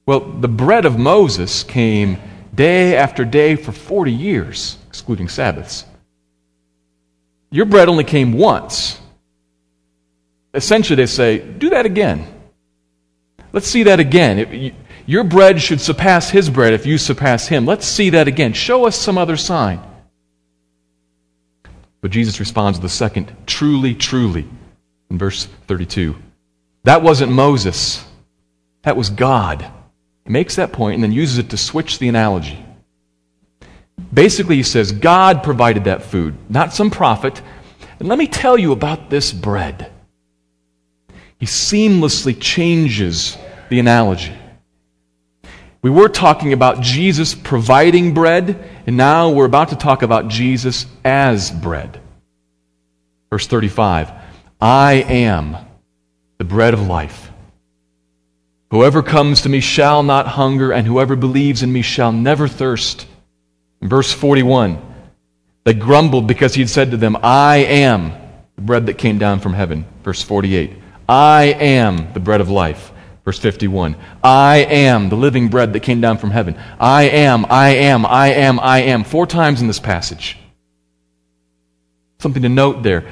well, 0.05 0.19
the 0.19 0.47
bread 0.47 0.85
of 0.85 0.97
Moses 0.97 1.63
came 1.63 2.17
day 2.53 2.95
after 2.95 3.25
day 3.25 3.55
for 3.55 3.71
40 3.71 4.11
years 4.11 4.77
excluding 4.87 5.27
Sabbaths. 5.27 5.85
Your 7.51 7.65
bread 7.65 7.89
only 7.89 8.03
came 8.03 8.33
once. 8.33 8.99
Essentially, 10.53 10.95
they 10.95 11.05
say, 11.05 11.39
do 11.39 11.69
that 11.71 11.85
again. 11.85 12.25
Let's 13.51 13.67
see 13.67 13.83
that 13.83 13.99
again. 13.99 14.73
your 15.05 15.23
bread 15.23 15.61
should 15.61 15.81
surpass 15.81 16.29
his 16.29 16.49
bread 16.49 16.73
if 16.73 16.85
you 16.85 16.97
surpass 16.97 17.47
him. 17.47 17.65
Let's 17.65 17.85
see 17.85 18.11
that 18.11 18.27
again. 18.27 18.53
Show 18.53 18.85
us 18.85 18.95
some 18.95 19.17
other 19.17 19.37
sign. 19.37 19.81
But 22.01 22.11
Jesus 22.11 22.39
responds 22.39 22.79
with 22.79 22.91
second, 22.91 23.35
truly, 23.45 23.95
truly, 23.95 24.47
in 25.09 25.17
verse 25.17 25.45
32. 25.67 26.15
That 26.83 27.01
wasn't 27.01 27.31
Moses, 27.31 28.05
that 28.83 28.97
was 28.97 29.09
God. 29.09 29.65
He 30.23 30.31
makes 30.31 30.55
that 30.55 30.73
point 30.73 30.95
and 30.95 31.03
then 31.03 31.11
uses 31.11 31.37
it 31.37 31.49
to 31.51 31.57
switch 31.57 31.99
the 31.99 32.07
analogy. 32.07 32.63
Basically, 34.13 34.55
he 34.55 34.63
says, 34.63 34.91
God 34.91 35.43
provided 35.43 35.85
that 35.85 36.03
food, 36.03 36.35
not 36.49 36.73
some 36.73 36.89
prophet. 36.89 37.41
And 37.99 38.07
let 38.07 38.17
me 38.17 38.27
tell 38.27 38.57
you 38.57 38.71
about 38.71 39.09
this 39.09 39.31
bread. 39.31 39.91
He 41.37 41.45
seamlessly 41.45 42.37
changes 42.39 43.37
the 43.69 43.79
analogy. 43.79 44.33
We 45.81 45.89
were 45.91 46.09
talking 46.09 46.53
about 46.53 46.81
Jesus 46.81 47.35
providing 47.35 48.13
bread, 48.13 48.69
and 48.87 48.97
now 48.97 49.29
we're 49.29 49.45
about 49.45 49.69
to 49.69 49.75
talk 49.75 50.01
about 50.01 50.29
Jesus 50.29 50.87
as 51.03 51.51
bread. 51.51 52.01
Verse 53.29 53.47
35 53.47 54.11
I 54.59 54.93
am 54.93 55.57
the 56.37 56.45
bread 56.45 56.73
of 56.73 56.87
life. 56.87 57.31
Whoever 58.71 59.03
comes 59.03 59.41
to 59.41 59.49
me 59.49 59.59
shall 59.59 60.03
not 60.03 60.27
hunger, 60.27 60.71
and 60.71 60.87
whoever 60.87 61.15
believes 61.15 61.63
in 61.63 61.71
me 61.71 61.81
shall 61.81 62.11
never 62.11 62.47
thirst. 62.47 63.07
Verse 63.81 64.11
41 64.11 64.81
They 65.63 65.73
grumbled 65.73 66.27
because 66.27 66.55
he 66.55 66.61
had 66.61 66.69
said 66.69 66.91
to 66.91 66.97
them, 66.97 67.17
I 67.21 67.57
am 67.57 68.13
the 68.55 68.61
bread 68.61 68.85
that 68.87 68.97
came 68.97 69.17
down 69.17 69.39
from 69.39 69.53
heaven. 69.53 69.85
Verse 70.03 70.21
48 70.21 70.73
I 71.07 71.43
am 71.43 72.11
the 72.13 72.19
bread 72.19 72.41
of 72.41 72.49
life. 72.49 72.91
Verse 73.23 73.39
51 73.39 73.95
I 74.23 74.57
am 74.57 75.09
the 75.09 75.15
living 75.15 75.49
bread 75.49 75.73
that 75.73 75.81
came 75.81 76.01
down 76.01 76.17
from 76.17 76.31
heaven. 76.31 76.57
I 76.79 77.03
am, 77.03 77.45
I 77.49 77.69
am, 77.69 78.05
I 78.05 78.33
am, 78.33 78.59
I 78.59 78.79
am. 78.79 79.03
Four 79.03 79.27
times 79.27 79.61
in 79.61 79.67
this 79.67 79.79
passage. 79.79 80.37
Something 82.19 82.43
to 82.43 82.49
note 82.49 82.81
there. 82.81 83.11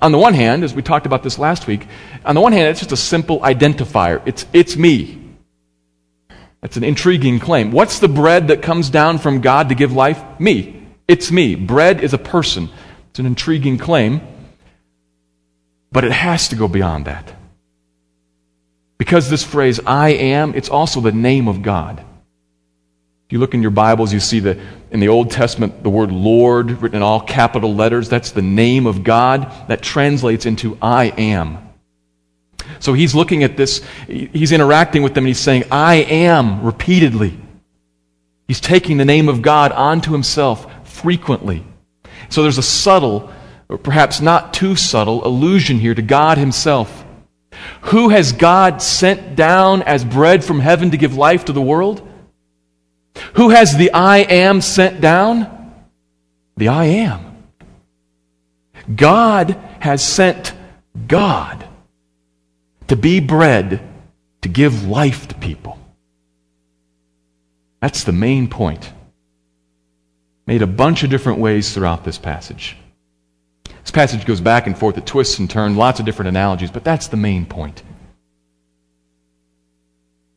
On 0.00 0.12
the 0.12 0.18
one 0.18 0.34
hand, 0.34 0.64
as 0.64 0.74
we 0.74 0.82
talked 0.82 1.06
about 1.06 1.22
this 1.22 1.38
last 1.38 1.66
week, 1.66 1.86
on 2.24 2.34
the 2.34 2.40
one 2.40 2.52
hand, 2.52 2.68
it's 2.68 2.80
just 2.80 2.92
a 2.92 2.96
simple 2.96 3.40
identifier. 3.40 4.22
It's, 4.26 4.46
it's 4.52 4.76
me. 4.76 5.20
That's 6.60 6.76
an 6.76 6.84
intriguing 6.84 7.40
claim. 7.40 7.72
What's 7.72 7.98
the 7.98 8.08
bread 8.08 8.48
that 8.48 8.62
comes 8.62 8.88
down 8.88 9.18
from 9.18 9.40
God 9.40 9.68
to 9.68 9.74
give 9.74 9.92
life? 9.92 10.22
Me. 10.40 10.82
It's 11.06 11.30
me. 11.30 11.56
Bread 11.56 12.02
is 12.02 12.14
a 12.14 12.18
person. 12.18 12.70
It's 13.10 13.18
an 13.18 13.26
intriguing 13.26 13.76
claim, 13.76 14.22
but 15.92 16.04
it 16.04 16.12
has 16.12 16.48
to 16.48 16.56
go 16.56 16.66
beyond 16.66 17.04
that. 17.04 17.32
Because 18.98 19.28
this 19.28 19.44
phrase, 19.44 19.80
I 19.84 20.10
am, 20.10 20.54
it's 20.54 20.68
also 20.68 21.00
the 21.00 21.12
name 21.12 21.48
of 21.48 21.62
God. 21.62 22.04
If 23.26 23.32
you 23.32 23.38
look 23.38 23.54
in 23.54 23.62
your 23.62 23.70
Bibles, 23.70 24.12
you 24.12 24.20
see 24.20 24.40
that 24.40 24.58
in 24.90 25.00
the 25.00 25.08
Old 25.08 25.30
Testament, 25.30 25.82
the 25.82 25.88
word 25.88 26.12
Lord 26.12 26.82
written 26.82 26.96
in 26.96 27.02
all 27.02 27.20
capital 27.20 27.74
letters, 27.74 28.08
that's 28.08 28.32
the 28.32 28.42
name 28.42 28.86
of 28.86 29.02
God. 29.02 29.50
That 29.68 29.80
translates 29.80 30.44
into 30.44 30.76
I 30.82 31.06
am. 31.16 31.58
So 32.80 32.92
he's 32.92 33.14
looking 33.14 33.42
at 33.42 33.56
this, 33.56 33.82
he's 34.06 34.52
interacting 34.52 35.02
with 35.02 35.14
them, 35.14 35.24
and 35.24 35.28
he's 35.28 35.40
saying, 35.40 35.64
I 35.70 35.96
am, 35.96 36.62
repeatedly. 36.62 37.38
He's 38.46 38.60
taking 38.60 38.98
the 38.98 39.04
name 39.06 39.28
of 39.30 39.40
God 39.40 39.72
onto 39.72 40.12
himself 40.12 40.86
frequently. 40.86 41.64
So 42.28 42.42
there's 42.42 42.58
a 42.58 42.62
subtle, 42.62 43.32
or 43.70 43.78
perhaps 43.78 44.20
not 44.20 44.52
too 44.52 44.76
subtle, 44.76 45.26
allusion 45.26 45.78
here 45.78 45.94
to 45.94 46.02
God 46.02 46.36
himself. 46.36 47.04
Who 47.82 48.10
has 48.10 48.32
God 48.32 48.82
sent 48.82 49.34
down 49.34 49.82
as 49.82 50.04
bread 50.04 50.44
from 50.44 50.60
heaven 50.60 50.90
to 50.90 50.98
give 50.98 51.16
life 51.16 51.46
to 51.46 51.52
the 51.52 51.62
world? 51.62 52.06
Who 53.34 53.50
has 53.50 53.76
the 53.76 53.92
I 53.92 54.18
am 54.18 54.60
sent 54.60 55.00
down? 55.00 55.74
The 56.56 56.68
I 56.68 56.84
am. 56.84 57.44
God 58.94 59.58
has 59.80 60.06
sent 60.06 60.52
God 61.08 61.66
to 62.88 62.96
be 62.96 63.20
bread 63.20 63.80
to 64.42 64.48
give 64.48 64.86
life 64.86 65.26
to 65.28 65.34
people. 65.34 65.78
That's 67.80 68.04
the 68.04 68.12
main 68.12 68.48
point. 68.48 68.92
Made 70.46 70.62
a 70.62 70.66
bunch 70.66 71.02
of 71.02 71.10
different 71.10 71.38
ways 71.38 71.72
throughout 71.74 72.04
this 72.04 72.18
passage. 72.18 72.76
This 73.80 73.90
passage 73.90 74.24
goes 74.24 74.40
back 74.40 74.66
and 74.66 74.78
forth, 74.78 74.96
it 74.96 75.06
twists 75.06 75.38
and 75.38 75.50
turns, 75.50 75.76
lots 75.76 75.98
of 75.98 76.06
different 76.06 76.28
analogies, 76.28 76.70
but 76.70 76.84
that's 76.84 77.08
the 77.08 77.16
main 77.16 77.46
point. 77.46 77.82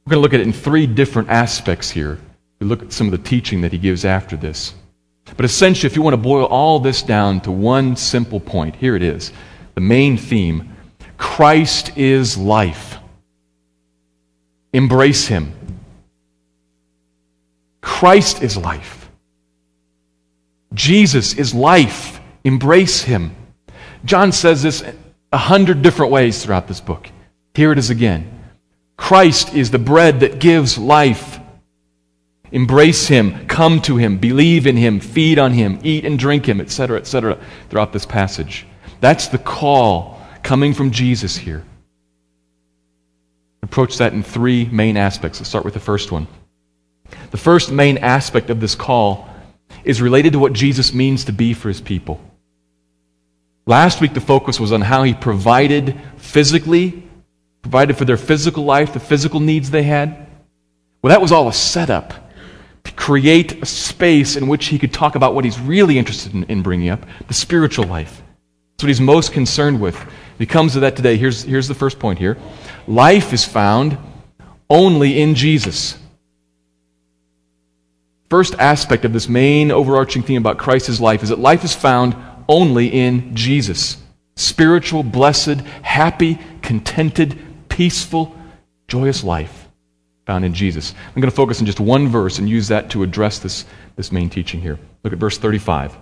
We're 0.05 0.11
going 0.11 0.19
to 0.19 0.21
look 0.21 0.33
at 0.33 0.39
it 0.39 0.47
in 0.47 0.53
three 0.53 0.87
different 0.87 1.29
aspects 1.29 1.89
here. 1.89 2.19
We 2.59 2.67
look 2.67 2.83
at 2.83 2.93
some 2.93 3.07
of 3.07 3.11
the 3.11 3.29
teaching 3.29 3.61
that 3.61 3.71
he 3.71 3.77
gives 3.77 4.05
after 4.05 4.35
this. 4.35 4.73
But 5.35 5.45
essentially, 5.45 5.87
if 5.87 5.95
you 5.95 6.01
want 6.01 6.13
to 6.13 6.17
boil 6.17 6.45
all 6.45 6.79
this 6.79 7.01
down 7.01 7.41
to 7.41 7.51
one 7.51 7.95
simple 7.95 8.39
point, 8.39 8.75
here 8.75 8.95
it 8.95 9.03
is 9.03 9.31
the 9.75 9.81
main 9.81 10.17
theme 10.17 10.75
Christ 11.17 11.97
is 11.97 12.37
life. 12.37 12.97
Embrace 14.73 15.27
him. 15.27 15.53
Christ 17.81 18.43
is 18.43 18.57
life. 18.57 19.09
Jesus 20.73 21.33
is 21.33 21.53
life. 21.53 22.19
Embrace 22.43 23.01
him. 23.01 23.35
John 24.05 24.31
says 24.31 24.61
this 24.61 24.83
a 25.31 25.37
hundred 25.37 25.81
different 25.81 26.11
ways 26.11 26.43
throughout 26.43 26.67
this 26.67 26.79
book. 26.79 27.09
Here 27.53 27.71
it 27.71 27.77
is 27.77 27.89
again. 27.89 28.51
Christ 28.97 29.53
is 29.53 29.71
the 29.71 29.79
bread 29.79 30.19
that 30.19 30.39
gives 30.39 30.77
life. 30.77 31.36
Embrace 32.51 33.07
him, 33.07 33.45
come 33.47 33.81
to 33.81 33.97
him, 33.97 34.17
believe 34.17 34.67
in 34.67 34.77
him, 34.77 34.99
feed 34.99 35.37
on 35.37 35.51
him, 35.51 35.79
eat 35.83 36.05
and 36.05 36.17
drink 36.17 36.47
him, 36.47 36.61
etc., 36.61 36.97
etc., 36.97 37.37
throughout 37.69 37.91
this 37.91 38.05
passage. 38.05 38.65
That's 39.01 39.27
the 39.27 39.37
call 39.37 40.21
coming 40.43 40.73
from 40.73 40.91
Jesus 40.91 41.35
here. 41.35 41.63
Approach 43.61 43.97
that 43.97 44.13
in 44.13 44.23
three 44.23 44.65
main 44.65 44.95
aspects. 44.95 45.39
Let's 45.39 45.49
start 45.49 45.65
with 45.65 45.73
the 45.73 45.79
first 45.79 46.11
one. 46.11 46.27
The 47.31 47.37
first 47.37 47.71
main 47.71 47.97
aspect 47.97 48.49
of 48.49 48.59
this 48.59 48.75
call 48.75 49.29
is 49.83 50.01
related 50.01 50.33
to 50.33 50.39
what 50.39 50.53
Jesus 50.53 50.93
means 50.93 51.25
to 51.25 51.33
be 51.33 51.53
for 51.53 51.67
his 51.67 51.81
people. 51.81 52.21
Last 53.65 53.99
week, 53.99 54.13
the 54.13 54.21
focus 54.21 54.59
was 54.59 54.71
on 54.71 54.79
how 54.79 55.03
he 55.03 55.13
provided 55.13 55.99
physically, 56.15 57.03
provided 57.61 57.97
for 57.97 58.05
their 58.05 58.17
physical 58.17 58.63
life, 58.63 58.93
the 58.93 58.99
physical 59.01 59.41
needs 59.41 59.69
they 59.69 59.83
had. 59.83 60.27
Well, 61.01 61.09
that 61.09 61.21
was 61.21 61.33
all 61.33 61.49
a 61.49 61.53
setup 61.53 62.13
create 62.97 63.61
a 63.61 63.65
space 63.65 64.35
in 64.35 64.47
which 64.47 64.65
he 64.65 64.77
could 64.77 64.91
talk 64.91 65.15
about 65.15 65.33
what 65.33 65.45
he's 65.45 65.59
really 65.59 65.97
interested 65.97 66.33
in, 66.33 66.43
in 66.45 66.61
bringing 66.61 66.89
up 66.89 67.05
the 67.27 67.33
spiritual 67.33 67.85
life. 67.85 68.21
That's 68.73 68.83
what 68.83 68.89
he's 68.89 68.99
most 68.99 69.31
concerned 69.31 69.79
with. 69.79 69.97
He 70.37 70.45
comes 70.45 70.73
to 70.73 70.81
that 70.81 70.95
today. 70.95 71.15
Here's, 71.15 71.43
here's 71.43 71.67
the 71.67 71.73
first 71.73 71.99
point 71.99 72.19
here 72.19 72.37
life 72.87 73.31
is 73.31 73.45
found 73.45 73.97
only 74.69 75.21
in 75.21 75.35
Jesus. 75.35 75.97
First 78.29 78.55
aspect 78.55 79.05
of 79.05 79.13
this 79.13 79.29
main 79.29 79.71
overarching 79.71 80.21
theme 80.21 80.41
about 80.41 80.57
Christ's 80.57 80.99
life 80.99 81.23
is 81.23 81.29
that 81.29 81.39
life 81.39 81.63
is 81.63 81.73
found 81.73 82.15
only 82.49 82.87
in 82.87 83.35
Jesus. 83.35 83.97
Spiritual, 84.35 85.03
blessed, 85.03 85.61
happy, 85.81 86.37
contented, 86.61 87.39
peaceful, 87.69 88.35
joyous 88.87 89.23
life 89.23 89.66
found 90.27 90.43
in 90.43 90.53
Jesus. 90.53 90.93
I'm 91.07 91.21
going 91.21 91.31
to 91.31 91.35
focus 91.35 91.61
on 91.61 91.65
just 91.65 91.79
one 91.79 92.09
verse 92.09 92.37
and 92.37 92.49
use 92.49 92.67
that 92.67 92.89
to 92.89 93.01
address 93.01 93.39
this, 93.39 93.63
this 93.95 94.11
main 94.11 94.29
teaching 94.29 94.59
here. 94.59 94.77
Look 95.01 95.13
at 95.13 95.19
verse 95.19 95.37
35. 95.37 95.95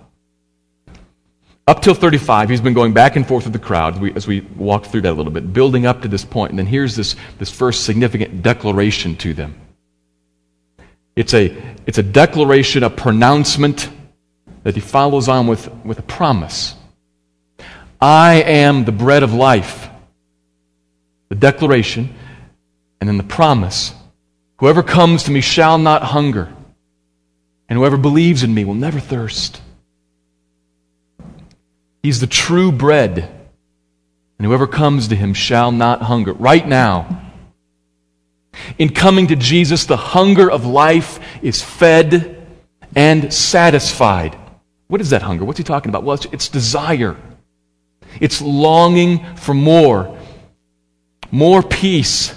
Up 1.68 1.80
till 1.80 1.94
35, 1.94 2.48
he's 2.48 2.60
been 2.60 2.74
going 2.74 2.92
back 2.92 3.14
and 3.14 3.26
forth 3.26 3.44
with 3.44 3.52
the 3.52 3.60
crowd 3.60 3.94
as 3.94 4.00
we, 4.00 4.12
as 4.14 4.26
we 4.26 4.40
walked 4.56 4.86
through 4.86 5.02
that 5.02 5.12
a 5.12 5.14
little 5.14 5.30
bit, 5.30 5.52
building 5.52 5.86
up 5.86 6.02
to 6.02 6.08
this 6.08 6.24
point. 6.24 6.50
And 6.50 6.58
then 6.58 6.66
here's 6.66 6.96
this, 6.96 7.14
this 7.38 7.52
first 7.52 7.84
significant 7.84 8.42
declaration 8.42 9.14
to 9.18 9.32
them. 9.32 9.60
It's 11.14 11.32
a, 11.32 11.56
it's 11.86 11.98
a 11.98 12.02
declaration, 12.02 12.82
a 12.82 12.90
pronouncement 12.90 13.88
that 14.64 14.74
he 14.74 14.80
follows 14.80 15.28
on 15.28 15.46
with, 15.46 15.72
with 15.84 16.00
a 16.00 16.02
promise 16.02 16.74
I 18.00 18.42
am 18.42 18.84
the 18.84 18.92
bread 18.92 19.22
of 19.22 19.32
life. 19.32 19.88
The 21.28 21.36
declaration, 21.36 22.12
and 23.00 23.08
then 23.08 23.16
the 23.16 23.24
promise 23.24 23.94
Whoever 24.58 24.82
comes 24.82 25.24
to 25.24 25.30
me 25.30 25.40
shall 25.40 25.78
not 25.78 26.02
hunger, 26.02 26.52
and 27.68 27.78
whoever 27.78 27.96
believes 27.96 28.42
in 28.42 28.54
me 28.54 28.64
will 28.64 28.74
never 28.74 29.00
thirst. 29.00 29.60
He's 32.02 32.20
the 32.20 32.26
true 32.26 32.72
bread, 32.72 33.18
and 34.38 34.46
whoever 34.46 34.66
comes 34.66 35.08
to 35.08 35.16
him 35.16 35.34
shall 35.34 35.72
not 35.72 36.02
hunger. 36.02 36.32
Right 36.32 36.66
now, 36.66 37.32
in 38.78 38.90
coming 38.90 39.26
to 39.26 39.36
Jesus, 39.36 39.84
the 39.84 39.96
hunger 39.96 40.50
of 40.50 40.64
life 40.64 41.20
is 41.42 41.62
fed 41.62 42.46
and 42.94 43.32
satisfied. 43.32 44.38
What 44.88 45.00
is 45.00 45.10
that 45.10 45.22
hunger? 45.22 45.44
What's 45.44 45.58
he 45.58 45.64
talking 45.64 45.90
about? 45.90 46.04
Well, 46.04 46.14
it's, 46.14 46.26
it's 46.26 46.48
desire, 46.48 47.16
it's 48.20 48.40
longing 48.40 49.36
for 49.36 49.52
more, 49.52 50.16
more 51.30 51.62
peace, 51.62 52.34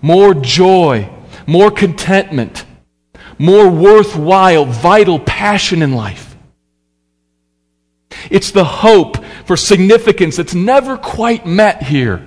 more 0.00 0.34
joy, 0.34 1.08
more 1.46 1.70
contentment, 1.70 2.64
more 3.38 3.68
worthwhile, 3.68 4.64
vital 4.64 5.18
passion 5.18 5.82
in 5.82 5.92
life. 5.92 6.36
It's 8.30 8.50
the 8.50 8.64
hope 8.64 9.24
for 9.44 9.56
significance 9.56 10.36
that's 10.36 10.54
never 10.54 10.96
quite 10.96 11.46
met 11.46 11.82
here. 11.82 12.26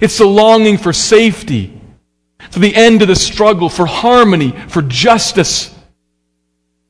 It's 0.00 0.18
the 0.18 0.26
longing 0.26 0.76
for 0.76 0.92
safety, 0.92 1.80
for 2.50 2.58
the 2.58 2.74
end 2.74 3.02
of 3.02 3.08
the 3.08 3.16
struggle, 3.16 3.68
for 3.68 3.86
harmony, 3.86 4.50
for 4.68 4.82
justice, 4.82 5.74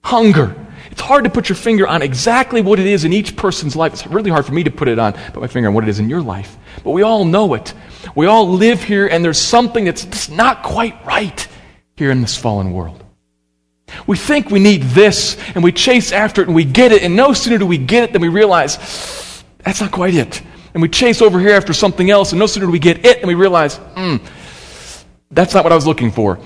hunger. 0.03 0.66
It's 0.97 1.03
hard 1.03 1.25
to 1.25 1.31
put 1.31 1.51
your 1.51 1.57
finger 1.57 1.87
on 1.87 2.01
exactly 2.01 2.63
what 2.63 2.79
it 2.79 2.87
is 2.87 3.05
in 3.05 3.13
each 3.13 3.37
person's 3.37 3.77
life. 3.77 3.93
It's 3.93 4.07
really 4.07 4.31
hard 4.31 4.47
for 4.47 4.55
me 4.55 4.65
to 4.65 4.71
put 4.71 4.89
it 4.89 4.99
on, 4.99 5.13
put 5.13 5.43
my 5.43 5.47
finger 5.47 5.69
on 5.69 5.75
what 5.75 5.85
it 5.85 5.91
is 5.91 5.99
in 5.99 6.09
your 6.09 6.23
life. 6.23 6.57
But 6.83 6.93
we 6.93 7.03
all 7.03 7.27
know 7.27 7.53
it. 7.53 7.75
We 8.15 8.25
all 8.25 8.49
live 8.49 8.83
here, 8.83 9.07
and 9.07 9.23
there's 9.23 9.39
something 9.39 9.85
that's 9.85 10.07
just 10.07 10.31
not 10.33 10.63
quite 10.63 11.05
right 11.05 11.47
here 11.97 12.11
in 12.11 12.23
this 12.23 12.35
fallen 12.35 12.73
world. 12.73 13.05
We 14.07 14.17
think 14.17 14.49
we 14.49 14.59
need 14.59 14.85
this, 14.85 15.37
and 15.55 15.63
we 15.63 15.71
chase 15.71 16.13
after 16.13 16.41
it, 16.41 16.47
and 16.47 16.57
we 16.57 16.65
get 16.65 16.93
it, 16.93 17.03
and 17.03 17.15
no 17.15 17.35
sooner 17.35 17.59
do 17.59 17.67
we 17.67 17.77
get 17.77 18.05
it 18.05 18.15
than 18.15 18.23
we 18.23 18.29
realize 18.29 19.45
that's 19.59 19.83
not 19.83 19.93
quite 19.93 20.15
it. 20.15 20.41
And 20.73 20.81
we 20.81 20.89
chase 20.89 21.21
over 21.21 21.39
here 21.39 21.53
after 21.53 21.75
something 21.75 22.11
else, 22.11 22.33
and 22.33 22.39
no 22.39 22.47
sooner 22.47 22.65
do 22.65 22.73
we 22.73 22.79
get 22.79 23.05
it, 23.05 23.19
and 23.19 23.29
we 23.29 23.35
realize, 23.35 23.77
hmm, 23.77 24.17
that's 25.31 25.53
not 25.53 25.63
what 25.63 25.75
I 25.75 25.77
was 25.77 25.87
looking 25.87 26.11
for. 26.11 26.39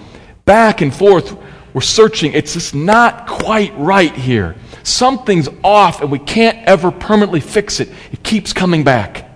Back 0.45 0.81
and 0.81 0.93
forth, 0.93 1.37
we're 1.73 1.81
searching. 1.81 2.33
It's 2.33 2.55
just 2.55 2.75
not 2.75 3.27
quite 3.27 3.77
right 3.77 4.15
here. 4.15 4.57
Something's 4.83 5.49
off, 5.63 6.01
and 6.01 6.11
we 6.11 6.19
can't 6.19 6.59
ever 6.67 6.91
permanently 6.91 7.41
fix 7.41 7.81
it. 7.81 7.89
It 8.13 8.23
keeps 8.23 8.53
coming 8.53 8.85
back. 8.85 9.27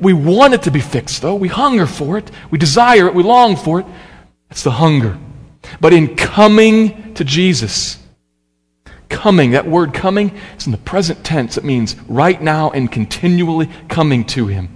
We 0.00 0.12
want 0.12 0.54
it 0.54 0.62
to 0.62 0.70
be 0.70 0.80
fixed, 0.80 1.22
though. 1.22 1.34
We 1.34 1.48
hunger 1.48 1.86
for 1.86 2.18
it. 2.18 2.30
We 2.50 2.58
desire 2.58 3.06
it. 3.06 3.14
We 3.14 3.22
long 3.22 3.56
for 3.56 3.80
it. 3.80 3.86
That's 4.48 4.62
the 4.62 4.70
hunger. 4.70 5.18
But 5.80 5.92
in 5.92 6.16
coming 6.16 7.14
to 7.14 7.24
Jesus, 7.24 7.98
coming, 9.08 9.52
that 9.52 9.66
word 9.66 9.92
coming 9.92 10.36
is 10.56 10.66
in 10.66 10.72
the 10.72 10.78
present 10.78 11.24
tense. 11.24 11.56
It 11.56 11.64
means 11.64 11.96
right 12.08 12.40
now 12.40 12.70
and 12.70 12.90
continually 12.90 13.68
coming 13.88 14.24
to 14.26 14.46
Him. 14.46 14.68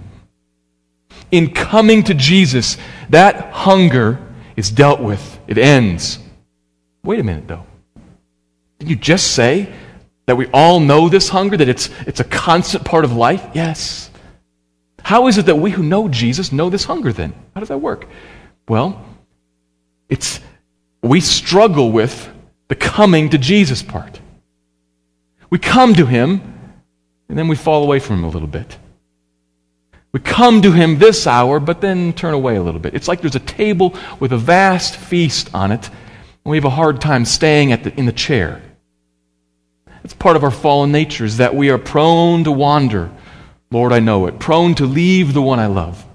In 1.31 1.53
coming 1.53 2.03
to 2.03 2.13
Jesus, 2.13 2.77
that 3.09 3.51
hunger 3.51 4.19
is 4.55 4.69
dealt 4.69 4.99
with, 4.99 5.39
it 5.47 5.57
ends. 5.57 6.19
Wait 7.03 7.19
a 7.19 7.23
minute, 7.23 7.47
though. 7.47 7.65
Did 8.79 8.89
you 8.89 8.95
just 8.95 9.31
say 9.31 9.71
that 10.25 10.35
we 10.35 10.47
all 10.47 10.79
know 10.79 11.09
this 11.09 11.29
hunger, 11.29 11.57
that 11.57 11.69
it's, 11.69 11.89
it's 12.07 12.19
a 12.19 12.23
constant 12.23 12.85
part 12.85 13.05
of 13.05 13.13
life? 13.13 13.45
Yes. 13.53 14.09
How 15.03 15.27
is 15.27 15.37
it 15.37 15.47
that 15.47 15.55
we 15.55 15.71
who 15.71 15.83
know 15.83 16.07
Jesus 16.07 16.51
know 16.51 16.69
this 16.69 16.83
hunger 16.83 17.11
then? 17.11 17.33
How 17.53 17.59
does 17.59 17.69
that 17.69 17.79
work? 17.79 18.07
Well, 18.67 19.03
it's 20.09 20.39
we 21.01 21.19
struggle 21.19 21.91
with 21.91 22.29
the 22.67 22.75
coming 22.75 23.29
to 23.29 23.37
Jesus 23.37 23.81
part. 23.81 24.19
We 25.49 25.57
come 25.57 25.95
to 25.95 26.05
him 26.05 26.41
and 27.27 27.37
then 27.37 27.47
we 27.47 27.55
fall 27.55 27.83
away 27.83 27.99
from 27.99 28.19
him 28.19 28.25
a 28.25 28.29
little 28.29 28.47
bit. 28.47 28.77
We 30.11 30.19
come 30.19 30.61
to 30.61 30.71
him 30.71 30.99
this 30.99 31.25
hour, 31.25 31.59
but 31.59 31.79
then 31.79 32.13
turn 32.13 32.33
away 32.33 32.57
a 32.57 32.61
little 32.61 32.81
bit. 32.81 32.93
It's 32.93 33.07
like 33.07 33.21
there's 33.21 33.35
a 33.35 33.39
table 33.39 33.95
with 34.19 34.33
a 34.33 34.37
vast 34.37 34.97
feast 34.97 35.53
on 35.53 35.71
it, 35.71 35.89
we 36.43 36.57
have 36.57 36.65
a 36.65 36.69
hard 36.69 37.01
time 37.01 37.25
staying 37.25 37.69
the, 37.69 37.93
in 37.97 38.05
the 38.05 38.11
chair. 38.11 38.61
It's 40.03 40.13
part 40.13 40.35
of 40.35 40.43
our 40.43 40.51
fallen 40.51 40.91
nature 40.91 41.25
is 41.25 41.37
that 41.37 41.55
we 41.55 41.69
are 41.69 41.77
prone 41.77 42.43
to 42.45 42.51
wander 42.51 43.11
Lord, 43.71 43.93
I 43.93 43.99
know 43.99 44.27
it. 44.27 44.37
Prone 44.37 44.75
to 44.75 44.85
leave 44.85 45.33
the 45.33 45.41
one 45.41 45.59
I 45.59 45.67
love. 45.67 46.05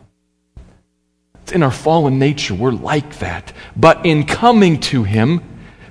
It's 1.43 1.53
in 1.53 1.63
our 1.63 1.71
fallen 1.71 2.19
nature. 2.19 2.55
We're 2.55 2.71
like 2.71 3.19
that. 3.21 3.53
But 3.75 4.05
in 4.05 4.27
coming 4.27 4.79
to 4.81 5.05
Him, 5.05 5.41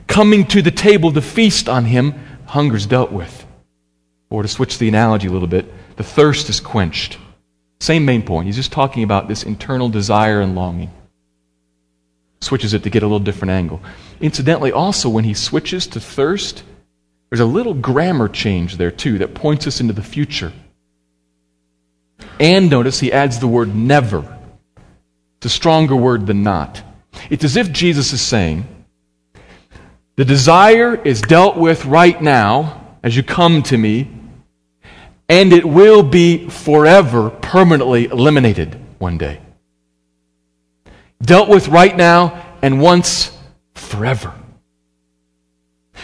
coming 0.05 0.45
to 0.47 0.61
the 0.61 0.71
table 0.71 1.11
to 1.13 1.21
feast 1.21 1.67
on 1.67 1.85
Him, 1.85 2.13
hunger's 2.45 2.85
dealt 2.85 3.11
with. 3.11 3.45
Or 4.29 4.43
to 4.43 4.47
switch 4.47 4.77
the 4.77 4.87
analogy 4.87 5.27
a 5.27 5.31
little 5.31 5.47
bit, 5.47 5.73
the 5.97 6.03
thirst 6.03 6.49
is 6.49 6.59
quenched. 6.59 7.17
Same 7.79 8.05
main 8.05 8.21
point. 8.21 8.45
He's 8.45 8.55
just 8.55 8.71
talking 8.71 9.03
about 9.03 9.27
this 9.27 9.43
internal 9.43 9.89
desire 9.89 10.41
and 10.41 10.55
longing. 10.55 10.91
Switches 12.45 12.75
it 12.75 12.83
to 12.83 12.91
get 12.91 13.01
a 13.01 13.07
little 13.07 13.17
different 13.17 13.53
angle. 13.53 13.81
Incidentally, 14.21 14.71
also, 14.71 15.09
when 15.09 15.23
he 15.23 15.33
switches 15.33 15.87
to 15.87 15.99
thirst, 15.99 16.61
there's 17.31 17.39
a 17.39 17.45
little 17.45 17.73
grammar 17.73 18.29
change 18.29 18.77
there, 18.77 18.91
too, 18.91 19.17
that 19.17 19.33
points 19.33 19.65
us 19.65 19.81
into 19.81 19.93
the 19.93 20.03
future. 20.03 20.53
And 22.39 22.69
notice 22.69 22.99
he 22.99 23.11
adds 23.11 23.39
the 23.39 23.47
word 23.47 23.73
never. 23.73 24.37
It's 25.37 25.47
a 25.47 25.49
stronger 25.49 25.95
word 25.95 26.27
than 26.27 26.43
not. 26.43 26.83
It's 27.31 27.43
as 27.43 27.57
if 27.57 27.71
Jesus 27.71 28.13
is 28.13 28.21
saying, 28.21 28.67
the 30.15 30.23
desire 30.23 30.93
is 30.93 31.23
dealt 31.23 31.57
with 31.57 31.83
right 31.85 32.21
now 32.21 32.95
as 33.01 33.17
you 33.17 33.23
come 33.23 33.63
to 33.63 33.75
me, 33.75 34.07
and 35.27 35.51
it 35.51 35.65
will 35.65 36.03
be 36.03 36.47
forever, 36.47 37.31
permanently 37.31 38.05
eliminated 38.05 38.79
one 38.99 39.17
day. 39.17 39.39
Dealt 41.25 41.49
with 41.49 41.67
right 41.67 41.95
now 41.95 42.55
and 42.61 42.79
once 42.79 43.35
forever. 43.73 44.33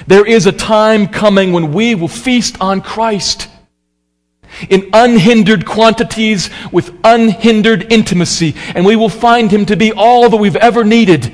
There 0.08 0.26
is 0.26 0.48
a 0.48 0.52
time 0.52 1.08
coming 1.08 1.52
when 1.52 1.74
we 1.74 1.96
will 1.96 2.08
feast 2.08 2.60
on 2.60 2.82
Christ 2.82 3.48
in 4.70 4.90
unhindered 4.94 5.66
quantities 5.66 6.50
with 6.72 6.94
unhindered 7.04 7.92
intimacy, 7.92 8.56
and 8.76 8.86
we 8.86 8.96
will 8.96 9.10
find 9.10 9.52
Him 9.52 9.66
to 9.68 9.76
be 9.76 9.92
all 9.92 10.30
that 10.30 10.38
we've 10.38 10.56
ever 10.56 10.84
needed, 10.84 11.34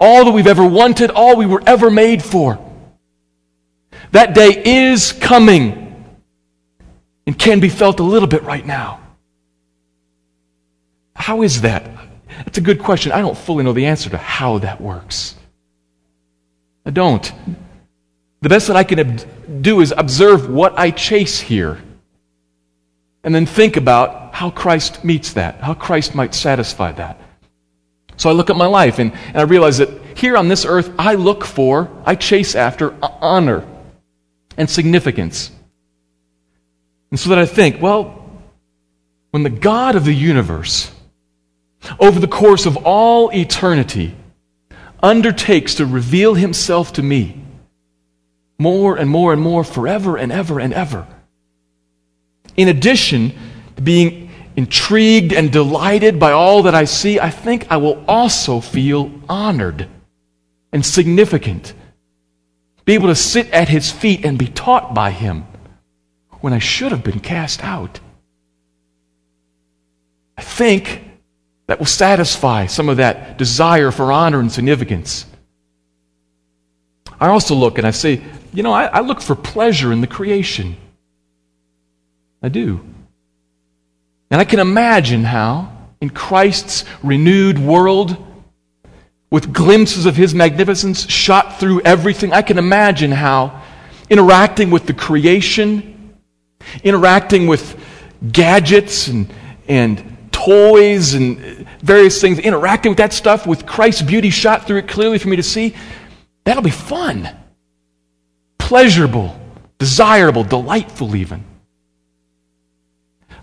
all 0.00 0.24
that 0.24 0.32
we've 0.32 0.46
ever 0.46 0.66
wanted, 0.66 1.10
all 1.10 1.36
we 1.36 1.46
were 1.46 1.62
ever 1.66 1.90
made 1.90 2.22
for. 2.22 2.58
That 4.12 4.34
day 4.34 4.62
is 4.64 5.12
coming 5.12 6.14
and 7.26 7.38
can 7.38 7.60
be 7.60 7.68
felt 7.68 8.00
a 8.00 8.04
little 8.04 8.28
bit 8.28 8.42
right 8.42 8.64
now. 8.64 9.00
How 11.14 11.42
is 11.42 11.62
that? 11.62 11.88
That's 12.38 12.58
a 12.58 12.62
good 12.62 12.80
question. 12.80 13.12
I 13.12 13.20
don't 13.20 13.36
fully 13.36 13.64
know 13.64 13.72
the 13.72 13.86
answer 13.86 14.10
to 14.10 14.18
how 14.18 14.58
that 14.58 14.80
works. 14.80 15.34
I 16.86 16.90
don't. 16.90 17.30
The 18.42 18.48
best 18.48 18.66
that 18.66 18.76
I 18.76 18.84
can 18.84 19.18
do 19.62 19.80
is 19.80 19.92
observe 19.96 20.50
what 20.50 20.78
I 20.78 20.90
chase 20.90 21.40
here 21.40 21.80
and 23.22 23.34
then 23.34 23.46
think 23.46 23.76
about 23.76 24.34
how 24.34 24.50
Christ 24.50 25.02
meets 25.02 25.32
that, 25.32 25.60
how 25.60 25.72
Christ 25.74 26.14
might 26.14 26.34
satisfy 26.34 26.92
that. 26.92 27.18
So 28.16 28.28
I 28.28 28.32
look 28.32 28.50
at 28.50 28.56
my 28.56 28.66
life 28.66 28.98
and, 28.98 29.12
and 29.12 29.36
I 29.38 29.42
realize 29.42 29.78
that 29.78 29.88
here 30.16 30.36
on 30.36 30.48
this 30.48 30.64
earth, 30.64 30.92
I 30.98 31.14
look 31.14 31.44
for, 31.44 31.90
I 32.04 32.14
chase 32.14 32.54
after 32.54 32.94
honor 33.02 33.66
and 34.56 34.68
significance. 34.68 35.50
And 37.10 37.18
so 37.18 37.30
that 37.30 37.38
I 37.38 37.46
think, 37.46 37.80
well, 37.80 38.30
when 39.30 39.42
the 39.42 39.50
God 39.50 39.96
of 39.96 40.04
the 40.04 40.14
universe, 40.14 40.93
over 41.98 42.18
the 42.18 42.28
course 42.28 42.66
of 42.66 42.76
all 42.78 43.30
eternity, 43.32 44.14
undertakes 45.02 45.74
to 45.76 45.86
reveal 45.86 46.34
himself 46.34 46.92
to 46.94 47.02
me 47.02 47.40
more 48.58 48.96
and 48.96 49.10
more 49.10 49.32
and 49.32 49.42
more, 49.42 49.64
forever 49.64 50.16
and 50.16 50.32
ever 50.32 50.60
and 50.60 50.72
ever, 50.72 51.06
in 52.56 52.68
addition 52.68 53.32
to 53.76 53.82
being 53.82 54.30
intrigued 54.56 55.32
and 55.32 55.50
delighted 55.50 56.20
by 56.20 56.32
all 56.32 56.62
that 56.62 56.74
I 56.74 56.84
see, 56.84 57.18
I 57.18 57.30
think 57.30 57.66
I 57.70 57.76
will 57.76 58.04
also 58.06 58.60
feel 58.60 59.10
honored 59.28 59.88
and 60.72 60.84
significant. 60.84 61.74
Be 62.84 62.94
able 62.94 63.08
to 63.08 63.14
sit 63.14 63.50
at 63.50 63.68
his 63.68 63.90
feet 63.90 64.24
and 64.24 64.38
be 64.38 64.46
taught 64.46 64.94
by 64.94 65.10
him 65.10 65.46
when 66.40 66.52
I 66.52 66.58
should 66.58 66.92
have 66.92 67.02
been 67.02 67.20
cast 67.20 67.64
out. 67.64 68.00
I 70.36 70.42
think 70.42 71.02
that 71.66 71.78
will 71.78 71.86
satisfy 71.86 72.66
some 72.66 72.88
of 72.88 72.98
that 72.98 73.38
desire 73.38 73.90
for 73.90 74.12
honor 74.12 74.40
and 74.40 74.52
significance. 74.52 75.26
I 77.18 77.28
also 77.28 77.54
look 77.54 77.78
and 77.78 77.86
I 77.86 77.90
say, 77.90 78.22
you 78.52 78.62
know, 78.62 78.72
I, 78.72 78.84
I 78.86 79.00
look 79.00 79.20
for 79.20 79.34
pleasure 79.34 79.92
in 79.92 80.00
the 80.00 80.06
creation. 80.06 80.76
I 82.42 82.48
do. 82.48 82.84
And 84.30 84.40
I 84.40 84.44
can 84.44 84.60
imagine 84.60 85.24
how, 85.24 85.72
in 86.00 86.10
Christ's 86.10 86.84
renewed 87.02 87.58
world, 87.58 88.16
with 89.30 89.52
glimpses 89.52 90.06
of 90.06 90.16
his 90.16 90.34
magnificence 90.34 91.08
shot 91.10 91.58
through 91.58 91.80
everything, 91.80 92.32
I 92.32 92.42
can 92.42 92.58
imagine 92.58 93.10
how 93.10 93.62
interacting 94.08 94.70
with 94.70 94.86
the 94.86 94.92
creation, 94.92 96.14
interacting 96.82 97.46
with 97.46 97.80
gadgets 98.30 99.08
and, 99.08 99.32
and 99.66 100.13
toys 100.44 101.14
and 101.14 101.38
various 101.80 102.20
things, 102.20 102.38
interacting 102.38 102.90
with 102.90 102.98
that 102.98 103.12
stuff 103.12 103.46
with 103.46 103.66
Christ's 103.66 104.02
beauty 104.02 104.30
shot 104.30 104.66
through 104.66 104.78
it 104.78 104.88
clearly 104.88 105.18
for 105.18 105.28
me 105.28 105.36
to 105.36 105.42
see, 105.42 105.74
that'll 106.44 106.62
be 106.62 106.70
fun, 106.70 107.28
pleasurable, 108.58 109.38
desirable, 109.78 110.44
delightful, 110.44 111.16
even. 111.16 111.44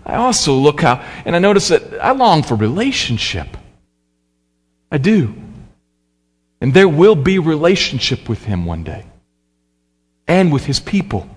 I 0.04 0.16
also 0.16 0.54
look 0.54 0.80
how, 0.80 1.04
and 1.24 1.36
I 1.36 1.38
notice 1.38 1.68
that 1.68 2.02
I 2.02 2.12
long 2.12 2.42
for 2.42 2.54
relationship. 2.56 3.48
I 4.90 4.98
do. 4.98 5.34
And 6.60 6.74
there 6.74 6.88
will 6.88 7.16
be 7.16 7.38
relationship 7.38 8.28
with 8.28 8.44
Him 8.44 8.66
one 8.66 8.84
day 8.84 9.06
and 10.28 10.52
with 10.52 10.64
His 10.66 10.80
people. 10.80 11.28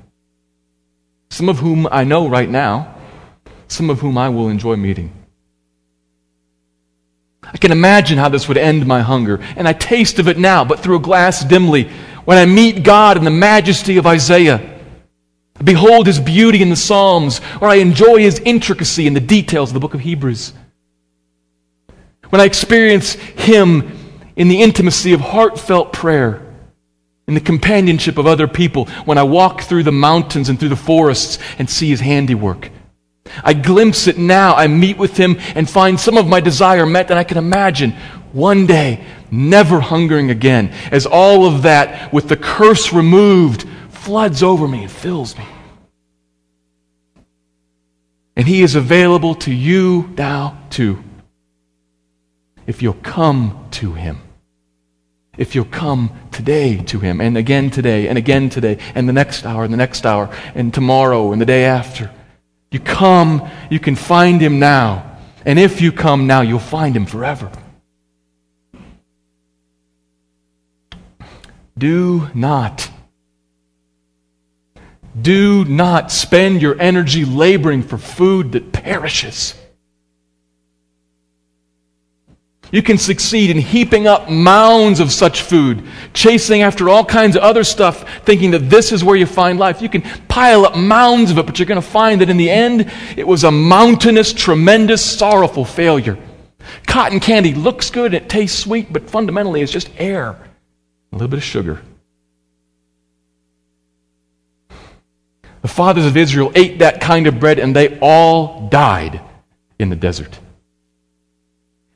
Some 1.29 1.49
of 1.49 1.59
whom 1.59 1.87
I 1.91 2.03
know 2.03 2.27
right 2.27 2.49
now, 2.49 2.95
some 3.67 3.89
of 3.89 3.99
whom 3.99 4.17
I 4.17 4.29
will 4.29 4.49
enjoy 4.49 4.75
meeting. 4.75 5.24
I 7.53 7.57
can 7.57 7.71
imagine 7.71 8.17
how 8.17 8.29
this 8.29 8.47
would 8.47 8.57
end 8.57 8.85
my 8.85 9.01
hunger, 9.01 9.39
and 9.55 9.67
I 9.67 9.73
taste 9.73 10.19
of 10.19 10.27
it 10.27 10.37
now, 10.37 10.65
but 10.65 10.79
through 10.79 10.97
a 10.97 11.01
glass 11.01 11.43
dimly, 11.43 11.89
when 12.25 12.37
I 12.37 12.45
meet 12.45 12.83
God 12.83 13.17
in 13.17 13.23
the 13.23 13.31
majesty 13.31 13.97
of 13.97 14.05
Isaiah 14.05 14.75
behold 15.63 16.07
his 16.07 16.19
beauty 16.19 16.61
in 16.61 16.69
the 16.69 16.75
Psalms, 16.75 17.39
or 17.61 17.67
I 17.69 17.75
enjoy 17.75 18.19
his 18.19 18.39
intricacy 18.39 19.07
in 19.07 19.13
the 19.13 19.19
details 19.19 19.69
of 19.69 19.73
the 19.73 19.79
book 19.79 19.93
of 19.93 20.01
Hebrews. 20.01 20.53
When 22.29 22.41
I 22.41 22.45
experience 22.45 23.13
him 23.13 23.97
in 24.35 24.47
the 24.47 24.61
intimacy 24.61 25.13
of 25.13 25.21
heartfelt 25.21 25.93
prayer, 25.93 26.41
in 27.27 27.33
the 27.33 27.39
companionship 27.39 28.17
of 28.17 28.27
other 28.27 28.47
people, 28.47 28.85
when 29.05 29.17
I 29.17 29.23
walk 29.23 29.61
through 29.61 29.83
the 29.83 29.91
mountains 29.91 30.49
and 30.49 30.59
through 30.59 30.69
the 30.69 30.75
forests 30.75 31.39
and 31.57 31.69
see 31.69 31.89
his 31.89 31.99
handiwork. 31.99 32.69
I 33.43 33.53
glimpse 33.53 34.07
it 34.07 34.17
now. 34.17 34.55
I 34.55 34.67
meet 34.67 34.97
with 34.97 35.17
him 35.17 35.37
and 35.55 35.69
find 35.69 35.99
some 35.99 36.17
of 36.17 36.27
my 36.27 36.39
desire 36.39 36.85
met, 36.85 37.09
and 37.09 37.19
I 37.19 37.23
can 37.23 37.37
imagine 37.37 37.91
one 38.31 38.65
day 38.65 39.03
never 39.31 39.79
hungering 39.79 40.29
again, 40.29 40.73
as 40.91 41.05
all 41.05 41.45
of 41.45 41.63
that, 41.63 42.13
with 42.13 42.29
the 42.29 42.37
curse 42.37 42.93
removed, 42.93 43.67
floods 43.89 44.43
over 44.43 44.67
me 44.67 44.83
and 44.83 44.91
fills 44.91 45.37
me. 45.37 45.45
And 48.35 48.47
He 48.47 48.61
is 48.61 48.75
available 48.75 49.35
to 49.35 49.53
you 49.53 50.13
now, 50.17 50.57
too. 50.69 51.03
If 52.67 52.81
you'll 52.81 52.93
come 52.93 53.67
to 53.71 53.93
Him. 53.93 54.19
If 55.37 55.55
you'll 55.55 55.65
come 55.65 56.11
today 56.31 56.77
to 56.77 56.99
Him, 56.99 57.21
and 57.21 57.37
again 57.37 57.69
today, 57.69 58.07
and 58.07 58.17
again 58.17 58.49
today, 58.49 58.77
and 58.93 59.07
the 59.07 59.13
next 59.13 59.45
hour, 59.45 59.63
and 59.63 59.73
the 59.73 59.77
next 59.77 60.05
hour, 60.05 60.29
and 60.53 60.73
tomorrow, 60.73 61.31
and 61.31 61.41
the 61.41 61.45
day 61.45 61.65
after. 61.65 62.11
You 62.71 62.79
come, 62.79 63.49
you 63.69 63.79
can 63.79 63.95
find 63.95 64.41
Him 64.41 64.59
now. 64.59 65.17
And 65.45 65.59
if 65.59 65.81
you 65.81 65.91
come 65.91 66.27
now, 66.27 66.41
you'll 66.41 66.59
find 66.59 66.95
Him 66.95 67.05
forever. 67.05 67.51
Do 71.77 72.29
not 72.33 72.89
do 75.19 75.63
not 75.63 76.11
spend 76.11 76.61
your 76.61 76.79
energy 76.79 77.23
laboring 77.23 77.83
for 77.83 77.97
food 77.97 78.51
that 78.51 78.73
perishes. 78.73 79.55
You 82.71 82.81
can 82.81 82.97
succeed 82.97 83.49
in 83.49 83.57
heaping 83.57 84.07
up 84.07 84.29
mounds 84.29 84.99
of 84.99 85.11
such 85.11 85.41
food, 85.41 85.83
chasing 86.13 86.61
after 86.61 86.89
all 86.89 87.05
kinds 87.05 87.35
of 87.35 87.43
other 87.43 87.63
stuff, 87.63 88.23
thinking 88.25 88.51
that 88.51 88.69
this 88.69 88.91
is 88.91 89.03
where 89.03 89.15
you 89.15 89.25
find 89.25 89.59
life. 89.59 89.81
You 89.81 89.89
can 89.89 90.01
pile 90.27 90.65
up 90.65 90.75
mounds 90.75 91.31
of 91.31 91.37
it, 91.37 91.45
but 91.45 91.59
you're 91.59 91.67
going 91.67 91.81
to 91.81 91.87
find 91.87 92.21
that 92.21 92.29
in 92.29 92.37
the 92.37 92.49
end, 92.49 92.91
it 93.15 93.27
was 93.27 93.43
a 93.43 93.51
mountainous, 93.51 94.33
tremendous, 94.33 95.03
sorrowful 95.03 95.63
failure. 95.63 96.17
Cotton 96.87 97.19
candy 97.19 97.53
looks 97.53 97.89
good, 97.89 98.13
it 98.13 98.29
tastes 98.29 98.57
sweet, 98.57 98.91
but 98.91 99.09
fundamentally 99.09 99.61
it's 99.61 99.71
just 99.71 99.89
air, 99.97 100.29
a 100.31 101.15
little 101.15 101.27
bit 101.27 101.37
of 101.37 101.43
sugar. 101.43 101.81
The 105.61 105.67
fathers 105.67 106.05
of 106.05 106.17
Israel 106.17 106.51
ate 106.55 106.79
that 106.79 107.01
kind 107.01 107.25
of 107.25 107.39
bread 107.39 107.57
and 107.57 107.75
they 107.75 107.97
all 107.99 108.67
died 108.69 109.21
in 109.79 109.89
the 109.89 109.95
desert. 109.95 110.39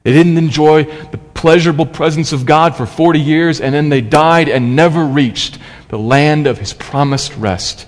They 0.09 0.15
didn't 0.15 0.39
enjoy 0.39 0.85
the 0.85 1.19
pleasurable 1.19 1.85
presence 1.85 2.33
of 2.33 2.43
God 2.43 2.75
for 2.75 2.87
40 2.87 3.19
years 3.19 3.61
and 3.61 3.75
then 3.75 3.89
they 3.89 4.01
died 4.01 4.49
and 4.49 4.75
never 4.75 5.05
reached 5.05 5.59
the 5.89 5.99
land 5.99 6.47
of 6.47 6.57
his 6.57 6.73
promised 6.73 7.35
rest. 7.35 7.85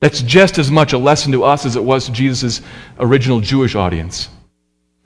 That's 0.00 0.22
just 0.22 0.56
as 0.56 0.70
much 0.70 0.94
a 0.94 0.98
lesson 0.98 1.32
to 1.32 1.44
us 1.44 1.66
as 1.66 1.76
it 1.76 1.84
was 1.84 2.06
to 2.06 2.12
Jesus' 2.12 2.62
original 2.98 3.40
Jewish 3.40 3.74
audience. 3.74 4.30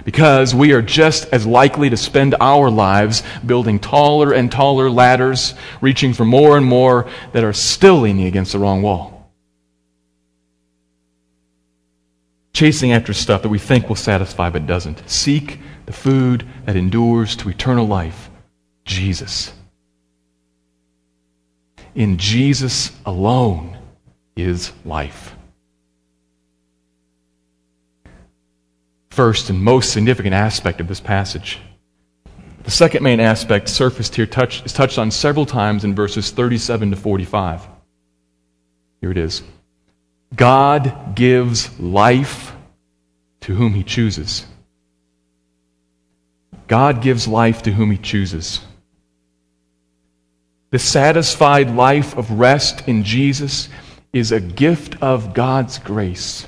Because 0.05 0.55
we 0.55 0.75
are 0.75 0.81
just 0.81 1.25
as 1.33 1.45
likely 1.45 1.91
to 1.91 1.97
spend 1.97 2.37
our 2.41 2.71
lives 2.71 3.25
building 3.45 3.81
taller 3.81 4.33
and 4.33 4.53
taller 4.53 4.89
ladders, 4.89 5.55
reaching 5.81 6.13
for 6.13 6.25
more 6.25 6.57
and 6.57 6.65
more 6.65 7.11
that 7.33 7.43
are 7.43 7.53
still 7.53 8.03
leaning 8.03 8.27
against 8.27 8.53
the 8.53 8.61
wrong 8.61 8.81
wall. 8.81 9.33
Chasing 12.53 12.93
after 12.93 13.13
stuff 13.13 13.43
that 13.43 13.49
we 13.49 13.59
think 13.59 13.89
will 13.89 13.97
satisfy 13.97 14.51
but 14.51 14.69
doesn't. 14.69 15.03
Seek 15.11 15.59
the 15.91 15.97
food 15.97 16.47
that 16.67 16.77
endures 16.77 17.35
to 17.35 17.49
eternal 17.49 17.85
life 17.85 18.31
Jesus. 18.85 19.53
In 21.97 22.17
Jesus 22.17 22.93
alone 23.05 23.77
is 24.37 24.73
life. 24.85 25.35
First 29.11 29.51
and 29.51 29.61
most 29.61 29.93
significant 29.93 30.33
aspect 30.33 30.81
of 30.81 30.87
this 30.87 31.01
passage. 31.01 31.59
The 32.63 32.71
second 32.71 33.03
main 33.03 33.19
aspect 33.19 33.69
surfaced 33.69 34.15
here 34.15 34.27
touch, 34.27 34.65
is 34.65 34.73
touched 34.73 34.97
on 34.97 35.11
several 35.11 35.45
times 35.45 35.83
in 35.83 35.97
verses 35.97 36.31
37 36.31 36.93
to 36.93 36.97
45. 36.97 37.67
Here 39.01 39.11
it 39.11 39.19
is. 39.19 39.43
God 40.37 41.17
gives 41.17 41.81
life 41.81 42.55
to 43.41 43.57
whom 43.57 43.75
he 43.75 43.83
chooses. 43.83 44.47
God 46.71 47.03
gives 47.03 47.27
life 47.27 47.63
to 47.63 47.73
whom 47.73 47.91
he 47.91 47.99
chooses. 47.99 48.61
The 50.71 50.79
satisfied 50.79 51.69
life 51.75 52.17
of 52.17 52.31
rest 52.31 52.87
in 52.87 53.03
Jesus 53.03 53.69
is 54.13 54.31
a 54.31 54.39
gift 54.39 55.03
of 55.03 55.35
God's 55.35 55.81
grace 55.81 56.47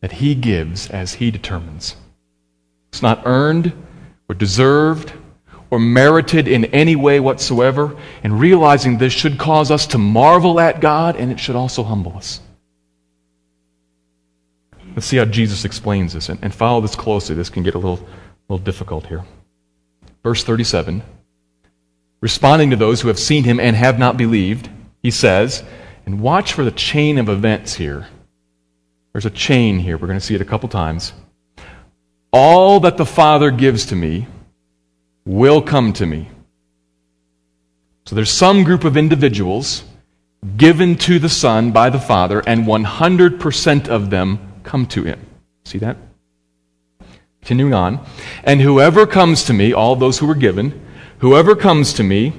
that 0.00 0.10
He 0.10 0.34
gives 0.34 0.90
as 0.90 1.14
He 1.14 1.30
determines. 1.30 1.94
It's 2.88 3.00
not 3.00 3.22
earned 3.26 3.72
or 4.28 4.34
deserved 4.34 5.12
or 5.70 5.78
merited 5.78 6.48
in 6.48 6.64
any 6.64 6.96
way 6.96 7.20
whatsoever, 7.20 7.96
and 8.24 8.40
realizing 8.40 8.98
this 8.98 9.12
should 9.12 9.38
cause 9.38 9.70
us 9.70 9.86
to 9.86 9.98
marvel 9.98 10.58
at 10.58 10.80
God 10.80 11.14
and 11.14 11.30
it 11.30 11.38
should 11.38 11.54
also 11.54 11.84
humble 11.84 12.16
us. 12.16 12.40
Let's 14.96 15.06
see 15.06 15.18
how 15.18 15.26
Jesus 15.26 15.64
explains 15.64 16.12
this 16.12 16.28
and, 16.28 16.40
and 16.42 16.52
follow 16.52 16.80
this 16.80 16.96
closely. 16.96 17.36
This 17.36 17.50
can 17.50 17.62
get 17.62 17.76
a 17.76 17.78
little, 17.78 18.04
little 18.50 18.64
difficult 18.64 19.06
here. 19.06 19.24
Verse 20.22 20.42
37 20.44 21.02
Responding 22.20 22.70
to 22.70 22.76
those 22.76 23.00
who 23.00 23.08
have 23.08 23.18
seen 23.18 23.44
him 23.44 23.58
and 23.58 23.74
have 23.74 23.98
not 23.98 24.18
believed, 24.18 24.68
he 25.02 25.10
says, 25.10 25.64
and 26.04 26.20
watch 26.20 26.52
for 26.52 26.64
the 26.64 26.70
chain 26.70 27.16
of 27.16 27.28
events 27.30 27.74
here. 27.74 28.08
There's 29.12 29.24
a 29.24 29.30
chain 29.30 29.78
here. 29.78 29.96
We're 29.96 30.06
going 30.06 30.18
to 30.18 30.24
see 30.24 30.34
it 30.34 30.42
a 30.42 30.46
couple 30.46 30.68
times. 30.68 31.12
All 32.32 32.80
that 32.80 32.98
the 32.98 33.06
Father 33.06 33.50
gives 33.50 33.86
to 33.86 33.96
me 33.96 34.26
will 35.24 35.62
come 35.62 35.92
to 35.94 36.04
me. 36.04 36.28
So 38.04 38.14
there's 38.14 38.30
some 38.30 38.64
group 38.64 38.84
of 38.84 38.96
individuals 38.96 39.84
given 40.56 40.96
to 40.96 41.18
the 41.18 41.28
Son 41.28 41.70
by 41.70 41.90
the 41.90 41.98
Father, 41.98 42.42
and 42.46 42.66
100% 42.66 43.88
of 43.88 44.10
them 44.10 44.60
come 44.62 44.86
to 44.86 45.04
him. 45.04 45.24
See 45.64 45.78
that? 45.78 45.96
Continuing 47.40 47.74
on. 47.74 48.04
And 48.44 48.60
whoever 48.60 49.06
comes 49.06 49.44
to 49.44 49.52
me, 49.52 49.72
all 49.72 49.96
those 49.96 50.18
who 50.18 50.26
were 50.26 50.34
given, 50.34 50.86
whoever 51.18 51.56
comes 51.56 51.92
to 51.94 52.02
me, 52.02 52.32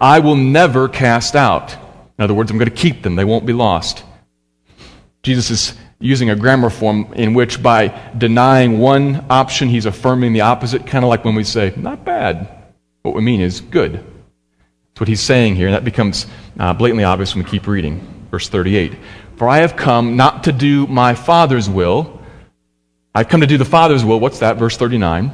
I 0.00 0.20
will 0.20 0.36
never 0.36 0.88
cast 0.88 1.34
out. 1.34 1.72
In 2.18 2.24
other 2.24 2.34
words, 2.34 2.50
I'm 2.50 2.58
going 2.58 2.70
to 2.70 2.76
keep 2.76 3.02
them, 3.02 3.16
they 3.16 3.24
won't 3.24 3.46
be 3.46 3.52
lost. 3.52 4.04
Jesus 5.22 5.50
is 5.50 5.74
using 6.00 6.30
a 6.30 6.36
grammar 6.36 6.70
form 6.70 7.12
in 7.14 7.34
which, 7.34 7.62
by 7.62 7.88
denying 8.16 8.78
one 8.78 9.26
option, 9.30 9.68
he's 9.68 9.86
affirming 9.86 10.32
the 10.32 10.42
opposite, 10.42 10.86
kind 10.86 11.04
of 11.04 11.08
like 11.08 11.24
when 11.24 11.34
we 11.34 11.44
say, 11.44 11.72
not 11.76 12.04
bad. 12.04 12.48
What 13.02 13.14
we 13.14 13.22
mean 13.22 13.40
is 13.40 13.60
good. 13.60 13.94
That's 13.94 15.00
what 15.00 15.08
he's 15.08 15.20
saying 15.20 15.56
here, 15.56 15.66
and 15.66 15.74
that 15.74 15.84
becomes 15.84 16.26
uh, 16.58 16.72
blatantly 16.72 17.04
obvious 17.04 17.34
when 17.34 17.44
we 17.44 17.50
keep 17.50 17.66
reading. 17.66 18.26
Verse 18.30 18.48
38 18.48 18.96
For 19.36 19.48
I 19.48 19.58
have 19.58 19.76
come 19.76 20.16
not 20.16 20.44
to 20.44 20.52
do 20.52 20.86
my 20.86 21.14
Father's 21.14 21.68
will. 21.68 22.17
I've 23.18 23.28
come 23.28 23.40
to 23.40 23.48
do 23.48 23.58
the 23.58 23.64
Father's 23.64 24.04
will. 24.04 24.20
What's 24.20 24.38
that? 24.38 24.58
Verse 24.58 24.76
39. 24.76 25.32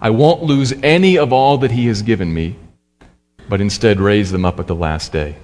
I 0.00 0.08
won't 0.08 0.42
lose 0.42 0.72
any 0.82 1.18
of 1.18 1.34
all 1.34 1.58
that 1.58 1.70
he 1.70 1.86
has 1.88 2.00
given 2.00 2.32
me, 2.32 2.56
but 3.46 3.60
instead 3.60 4.00
raise 4.00 4.32
them 4.32 4.46
up 4.46 4.58
at 4.58 4.68
the 4.68 4.74
last 4.74 5.12
day. 5.12 5.36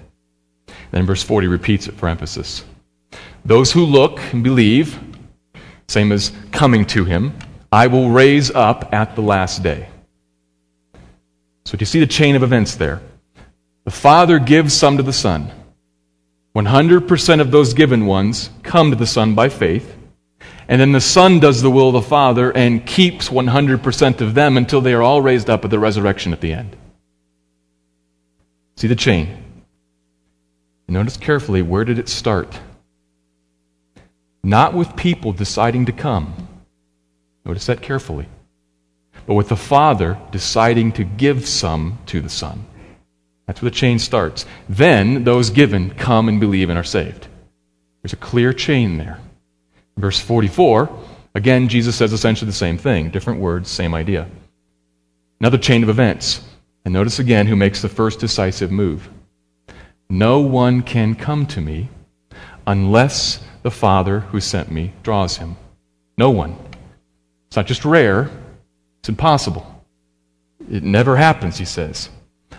Then 0.90 1.04
verse 1.04 1.22
40 1.22 1.48
repeats 1.48 1.86
it 1.86 1.96
for 1.96 2.08
emphasis. 2.08 2.64
Those 3.44 3.70
who 3.70 3.84
look 3.84 4.20
and 4.32 4.42
believe, 4.42 4.98
same 5.86 6.12
as 6.12 6.32
coming 6.50 6.86
to 6.86 7.04
him, 7.04 7.38
I 7.70 7.88
will 7.88 8.08
raise 8.08 8.50
up 8.50 8.94
at 8.94 9.14
the 9.14 9.20
last 9.20 9.62
day. 9.62 9.90
So, 11.66 11.76
do 11.76 11.82
you 11.82 11.86
see 11.86 12.00
the 12.00 12.06
chain 12.06 12.36
of 12.36 12.42
events 12.42 12.74
there? 12.76 13.02
The 13.84 13.90
Father 13.90 14.38
gives 14.38 14.72
some 14.72 14.96
to 14.96 15.02
the 15.02 15.12
Son. 15.12 15.52
100% 16.56 17.40
of 17.42 17.50
those 17.50 17.74
given 17.74 18.06
ones 18.06 18.48
come 18.62 18.88
to 18.88 18.96
the 18.96 19.06
Son 19.06 19.34
by 19.34 19.50
faith. 19.50 19.94
And 20.68 20.80
then 20.80 20.92
the 20.92 21.00
Son 21.00 21.40
does 21.40 21.60
the 21.60 21.70
will 21.70 21.88
of 21.88 21.94
the 21.94 22.02
Father 22.02 22.50
and 22.56 22.86
keeps 22.86 23.28
100% 23.28 24.20
of 24.20 24.34
them 24.34 24.56
until 24.56 24.80
they 24.80 24.94
are 24.94 25.02
all 25.02 25.20
raised 25.20 25.50
up 25.50 25.64
at 25.64 25.70
the 25.70 25.78
resurrection 25.78 26.32
at 26.32 26.40
the 26.40 26.52
end. 26.52 26.76
See 28.76 28.88
the 28.88 28.96
chain? 28.96 29.42
Notice 30.88 31.16
carefully 31.16 31.62
where 31.62 31.84
did 31.84 31.98
it 31.98 32.08
start? 32.08 32.58
Not 34.42 34.74
with 34.74 34.96
people 34.96 35.32
deciding 35.32 35.86
to 35.86 35.92
come. 35.92 36.48
Notice 37.44 37.66
that 37.66 37.82
carefully. 37.82 38.26
But 39.26 39.34
with 39.34 39.48
the 39.48 39.56
Father 39.56 40.18
deciding 40.30 40.92
to 40.92 41.04
give 41.04 41.46
some 41.46 41.98
to 42.06 42.20
the 42.20 42.28
Son. 42.28 42.66
That's 43.46 43.60
where 43.60 43.70
the 43.70 43.76
chain 43.76 43.98
starts. 43.98 44.46
Then 44.68 45.24
those 45.24 45.50
given 45.50 45.90
come 45.90 46.28
and 46.28 46.40
believe 46.40 46.70
and 46.70 46.78
are 46.78 46.84
saved. 46.84 47.28
There's 48.02 48.12
a 48.12 48.16
clear 48.16 48.52
chain 48.52 48.98
there. 48.98 49.18
Verse 49.96 50.18
44, 50.18 50.90
again, 51.34 51.68
Jesus 51.68 51.96
says 51.96 52.12
essentially 52.12 52.46
the 52.46 52.56
same 52.56 52.78
thing. 52.78 53.10
Different 53.10 53.40
words, 53.40 53.70
same 53.70 53.94
idea. 53.94 54.28
Another 55.40 55.58
chain 55.58 55.82
of 55.82 55.88
events. 55.88 56.40
And 56.84 56.92
notice 56.92 57.18
again 57.18 57.46
who 57.46 57.56
makes 57.56 57.80
the 57.80 57.88
first 57.88 58.20
decisive 58.20 58.70
move. 58.70 59.08
No 60.10 60.40
one 60.40 60.82
can 60.82 61.14
come 61.14 61.46
to 61.46 61.60
me 61.60 61.88
unless 62.66 63.42
the 63.62 63.70
Father 63.70 64.20
who 64.20 64.40
sent 64.40 64.70
me 64.70 64.92
draws 65.02 65.38
him. 65.38 65.56
No 66.18 66.30
one. 66.30 66.56
It's 67.48 67.56
not 67.56 67.66
just 67.66 67.84
rare, 67.84 68.30
it's 69.00 69.08
impossible. 69.08 69.84
It 70.70 70.82
never 70.82 71.16
happens, 71.16 71.58
he 71.58 71.64
says, 71.64 72.08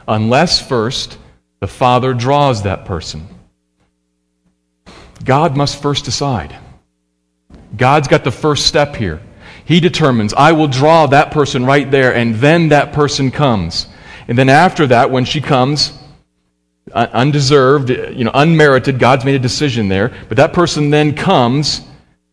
unless 0.07 0.61
first 0.61 1.17
the 1.59 1.67
Father 1.67 2.13
draws 2.13 2.63
that 2.63 2.85
person. 2.85 3.27
God 5.23 5.55
must 5.55 5.81
first 5.81 6.05
decide. 6.05 6.55
God's 7.75 8.07
got 8.07 8.23
the 8.23 8.31
first 8.31 8.67
step 8.67 8.95
here. 8.95 9.21
He 9.65 9.79
determines, 9.79 10.33
I 10.33 10.51
will 10.51 10.67
draw 10.67 11.07
that 11.07 11.31
person 11.31 11.65
right 11.65 11.89
there, 11.89 12.13
and 12.13 12.35
then 12.35 12.69
that 12.69 12.93
person 12.93 13.31
comes. 13.31 13.87
And 14.27 14.37
then 14.37 14.49
after 14.49 14.87
that, 14.87 15.11
when 15.11 15.25
she 15.25 15.41
comes, 15.41 15.97
uh, 16.91 17.07
undeserved, 17.13 17.89
you 17.89 18.23
know, 18.23 18.31
unmerited. 18.33 18.99
God's 18.99 19.25
made 19.25 19.35
a 19.35 19.39
decision 19.39 19.87
there. 19.87 20.13
But 20.27 20.37
that 20.37 20.53
person 20.53 20.89
then 20.91 21.15
comes, 21.15 21.81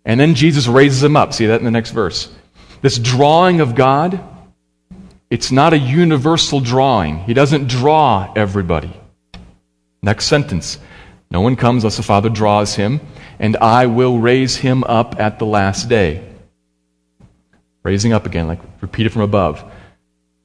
and 0.04 0.20
then 0.20 0.34
Jesus 0.34 0.66
raises 0.66 1.02
him 1.02 1.16
up. 1.16 1.32
See 1.32 1.46
that 1.46 1.58
in 1.58 1.64
the 1.64 1.70
next 1.70 1.90
verse. 1.90 2.30
This 2.82 2.98
drawing 2.98 3.60
of 3.60 3.74
God, 3.74 4.20
it's 5.30 5.52
not 5.52 5.72
a 5.72 5.78
universal 5.78 6.60
drawing. 6.60 7.20
He 7.20 7.34
doesn't 7.34 7.68
draw 7.68 8.32
everybody. 8.36 8.92
Next 10.02 10.26
sentence. 10.26 10.78
No 11.30 11.40
one 11.40 11.56
comes 11.56 11.84
unless 11.84 11.96
the 11.96 12.02
Father 12.02 12.28
draws 12.28 12.74
him, 12.74 13.00
and 13.38 13.56
I 13.56 13.86
will 13.86 14.18
raise 14.18 14.56
him 14.56 14.84
up 14.84 15.18
at 15.18 15.38
the 15.38 15.46
last 15.46 15.88
day. 15.88 16.28
Raising 17.82 18.12
up 18.12 18.26
again, 18.26 18.46
like 18.46 18.60
repeated 18.80 19.12
from 19.12 19.22
above. 19.22 19.64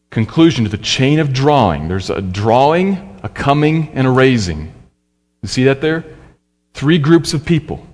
Conclusion 0.10 0.64
to 0.64 0.70
the 0.70 0.78
chain 0.78 1.20
of 1.20 1.34
drawing. 1.34 1.88
There's 1.88 2.10
a 2.10 2.22
drawing, 2.22 3.20
a 3.24 3.30
coming, 3.30 3.90
and 3.94 4.08
a 4.08 4.10
raising. 4.10 4.74
You 5.42 5.50
see 5.50 5.66
that 5.66 5.82
there? 5.82 6.06
Three 6.74 6.98
groups 6.98 7.34
of 7.34 7.46
people. 7.46 7.86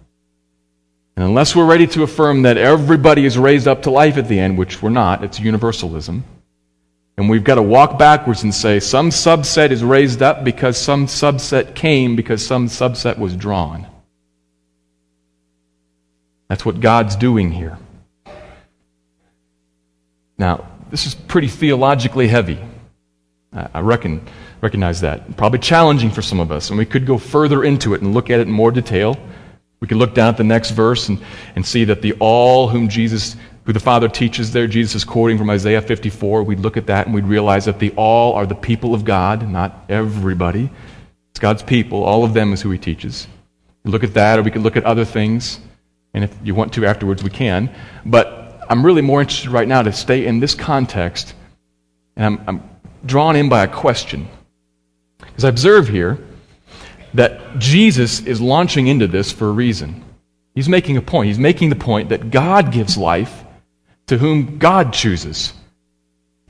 And 1.15 1.25
unless 1.25 1.55
we're 1.55 1.65
ready 1.65 1.87
to 1.87 2.03
affirm 2.03 2.43
that 2.43 2.57
everybody 2.57 3.25
is 3.25 3.37
raised 3.37 3.67
up 3.67 3.83
to 3.83 3.91
life 3.91 4.17
at 4.17 4.27
the 4.27 4.39
end, 4.39 4.57
which 4.57 4.81
we're 4.81 4.89
not, 4.89 5.23
it's 5.23 5.39
universalism, 5.39 6.23
And 7.17 7.29
we've 7.29 7.43
got 7.43 7.55
to 7.55 7.61
walk 7.61 7.99
backwards 7.99 8.41
and 8.41 8.53
say 8.53 8.79
some 8.79 9.11
subset 9.11 9.69
is 9.69 9.83
raised 9.83 10.23
up 10.23 10.43
because 10.43 10.77
some 10.77 11.05
subset 11.05 11.75
came 11.75 12.15
because 12.15 12.43
some 12.43 12.67
subset 12.67 13.19
was 13.19 13.35
drawn. 13.35 13.85
That's 16.53 16.63
what 16.63 16.81
God's 16.81 17.15
doing 17.15 17.51
here. 17.51 17.79
Now, 20.37 20.67
this 20.91 21.07
is 21.07 21.15
pretty 21.15 21.47
theologically 21.47 22.27
heavy. 22.27 22.59
I 23.51 23.79
reckon, 23.79 24.21
recognize 24.61 25.01
that. 25.01 25.35
Probably 25.35 25.57
challenging 25.57 26.11
for 26.11 26.21
some 26.21 26.39
of 26.39 26.51
us, 26.51 26.69
and 26.69 26.77
we 26.77 26.85
could 26.85 27.07
go 27.07 27.17
further 27.17 27.63
into 27.63 27.95
it 27.95 28.01
and 28.03 28.13
look 28.13 28.29
at 28.29 28.39
it 28.39 28.45
in 28.45 28.53
more 28.53 28.69
detail. 28.69 29.17
We 29.79 29.87
could 29.87 29.97
look 29.97 30.13
down 30.13 30.27
at 30.27 30.37
the 30.37 30.43
next 30.43 30.69
verse 30.69 31.09
and, 31.09 31.19
and 31.55 31.65
see 31.65 31.85
that 31.85 32.03
the 32.03 32.13
all 32.19 32.67
whom 32.67 32.87
Jesus, 32.87 33.35
who 33.63 33.73
the 33.73 33.79
Father 33.79 34.07
teaches 34.07 34.53
there, 34.53 34.67
Jesus 34.67 34.93
is 34.93 35.03
quoting 35.03 35.39
from 35.39 35.49
Isaiah 35.49 35.81
54. 35.81 36.43
We'd 36.43 36.59
look 36.59 36.77
at 36.77 36.85
that 36.85 37.07
and 37.07 37.15
we'd 37.15 37.25
realize 37.25 37.65
that 37.65 37.79
the 37.79 37.93
all 37.95 38.33
are 38.33 38.45
the 38.45 38.53
people 38.53 38.93
of 38.93 39.05
God, 39.05 39.49
not 39.49 39.85
everybody. 39.89 40.69
It's 41.31 41.39
God's 41.39 41.63
people. 41.63 42.03
All 42.03 42.23
of 42.23 42.35
them 42.35 42.53
is 42.53 42.61
who 42.61 42.69
he 42.69 42.77
teaches. 42.77 43.27
We 43.83 43.89
look 43.89 44.03
at 44.03 44.13
that, 44.13 44.37
or 44.37 44.43
we 44.43 44.51
could 44.51 44.61
look 44.61 44.77
at 44.77 44.85
other 44.85 45.03
things. 45.03 45.59
And 46.13 46.23
if 46.23 46.35
you 46.43 46.55
want 46.55 46.73
to 46.73 46.85
afterwards, 46.85 47.23
we 47.23 47.29
can. 47.29 47.73
But 48.05 48.65
I'm 48.69 48.85
really 48.85 49.01
more 49.01 49.21
interested 49.21 49.49
right 49.49 49.67
now 49.67 49.81
to 49.81 49.91
stay 49.91 50.25
in 50.25 50.39
this 50.39 50.55
context. 50.55 51.33
And 52.15 52.25
I'm, 52.25 52.43
I'm 52.47 52.69
drawn 53.05 53.35
in 53.35 53.49
by 53.49 53.63
a 53.63 53.67
question. 53.67 54.27
Because 55.19 55.45
I 55.45 55.49
observe 55.49 55.87
here 55.87 56.19
that 57.13 57.59
Jesus 57.59 58.21
is 58.21 58.41
launching 58.41 58.87
into 58.87 59.07
this 59.07 59.31
for 59.31 59.47
a 59.49 59.51
reason. 59.51 60.03
He's 60.55 60.69
making 60.69 60.97
a 60.97 61.01
point. 61.01 61.27
He's 61.27 61.39
making 61.39 61.69
the 61.69 61.75
point 61.75 62.09
that 62.09 62.31
God 62.31 62.71
gives 62.71 62.97
life 62.97 63.43
to 64.07 64.17
whom 64.17 64.59
God 64.59 64.93
chooses. 64.93 65.53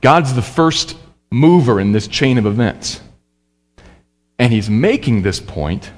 God's 0.00 0.34
the 0.34 0.42
first 0.42 0.96
mover 1.30 1.80
in 1.80 1.92
this 1.92 2.06
chain 2.06 2.36
of 2.36 2.46
events. 2.46 3.00
And 4.38 4.52
he's 4.52 4.68
making 4.68 5.22
this 5.22 5.40
point 5.40 5.90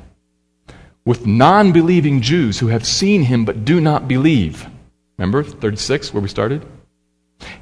with 1.06 1.24
non 1.24 1.72
believing 1.72 2.20
Jews 2.20 2.58
who 2.58 2.66
have 2.66 2.86
seen 2.86 3.22
him 3.22 3.46
but 3.46 3.64
do 3.64 3.80
not 3.80 4.06
believe. 4.06 4.68
Remember 5.16 5.42
36, 5.42 6.12
where 6.12 6.20
we 6.20 6.28
started? 6.28 6.66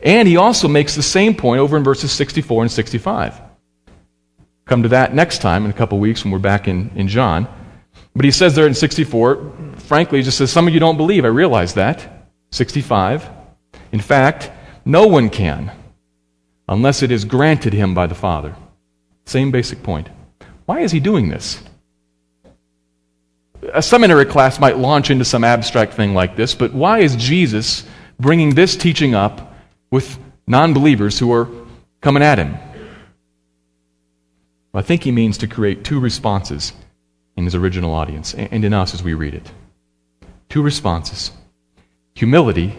And 0.02 0.26
he 0.26 0.37
also 0.37 0.66
makes 0.66 0.96
the 0.96 1.02
same 1.02 1.37
point 1.37 1.61
over 1.61 1.76
in 1.76 1.85
verses 1.85 2.11
64 2.11 2.62
and 2.62 2.72
65. 2.72 3.40
Come 4.64 4.83
to 4.83 4.88
that 4.88 5.14
next 5.14 5.40
time 5.40 5.64
in 5.64 5.70
a 5.70 5.74
couple 5.74 5.98
weeks 5.98 6.24
when 6.24 6.33
we're 6.33 6.38
back 6.38 6.66
in, 6.66 6.90
in 6.96 7.07
John. 7.07 7.46
But 8.16 8.24
he 8.24 8.30
says 8.30 8.54
there 8.54 8.66
in 8.66 8.74
64, 8.74 9.52
frankly, 9.76 10.22
just 10.22 10.38
says, 10.38 10.50
Some 10.50 10.66
of 10.66 10.74
you 10.74 10.80
don't 10.80 10.96
believe. 10.96 11.24
I 11.24 11.28
realize 11.28 11.74
that. 11.74 12.28
65. 12.50 13.28
In 13.92 14.00
fact, 14.00 14.50
no 14.85 15.07
one 15.07 15.28
can 15.28 15.70
unless 16.68 17.02
it 17.02 17.11
is 17.11 17.24
granted 17.24 17.72
him 17.72 17.94
by 17.94 18.07
the 18.07 18.14
Father. 18.14 18.57
Same 19.26 19.50
basic 19.50 19.83
point. 19.83 20.09
Why 20.64 20.80
is 20.80 20.92
he 20.92 21.00
doing 21.00 21.28
this? 21.28 21.62
A 23.75 23.83
seminary 23.83 24.25
class 24.25 24.61
might 24.61 24.79
launch 24.79 25.11
into 25.11 25.25
some 25.25 25.45
abstract 25.45 25.95
thing 25.95 26.15
like 26.15 26.37
this, 26.37 26.55
but 26.55 26.73
why 26.73 27.01
is 27.01 27.17
Jesus 27.17 27.85
bringing 28.21 28.55
this 28.55 28.77
teaching 28.77 29.15
up 29.15 29.55
with 29.91 30.19
non 30.47 30.73
believers 30.73 31.19
who 31.19 31.33
are 31.33 31.49
coming 32.01 32.23
at 32.23 32.39
him? 32.39 32.53
Well, 34.73 34.81
I 34.81 34.83
think 34.83 35.03
he 35.03 35.13
means 35.13 35.39
to 35.39 35.49
create 35.49 35.85
two 35.85 35.99
responses 35.99 36.73
in 37.37 37.45
his 37.45 37.57
original 37.57 37.93
audience 37.93 38.33
and 38.33 38.65
in 38.65 38.73
us 38.73 38.95
as 38.95 39.03
we 39.03 39.13
read 39.15 39.35
it. 39.35 39.51
Two 40.49 40.63
responses 40.63 41.33
humility 42.15 42.77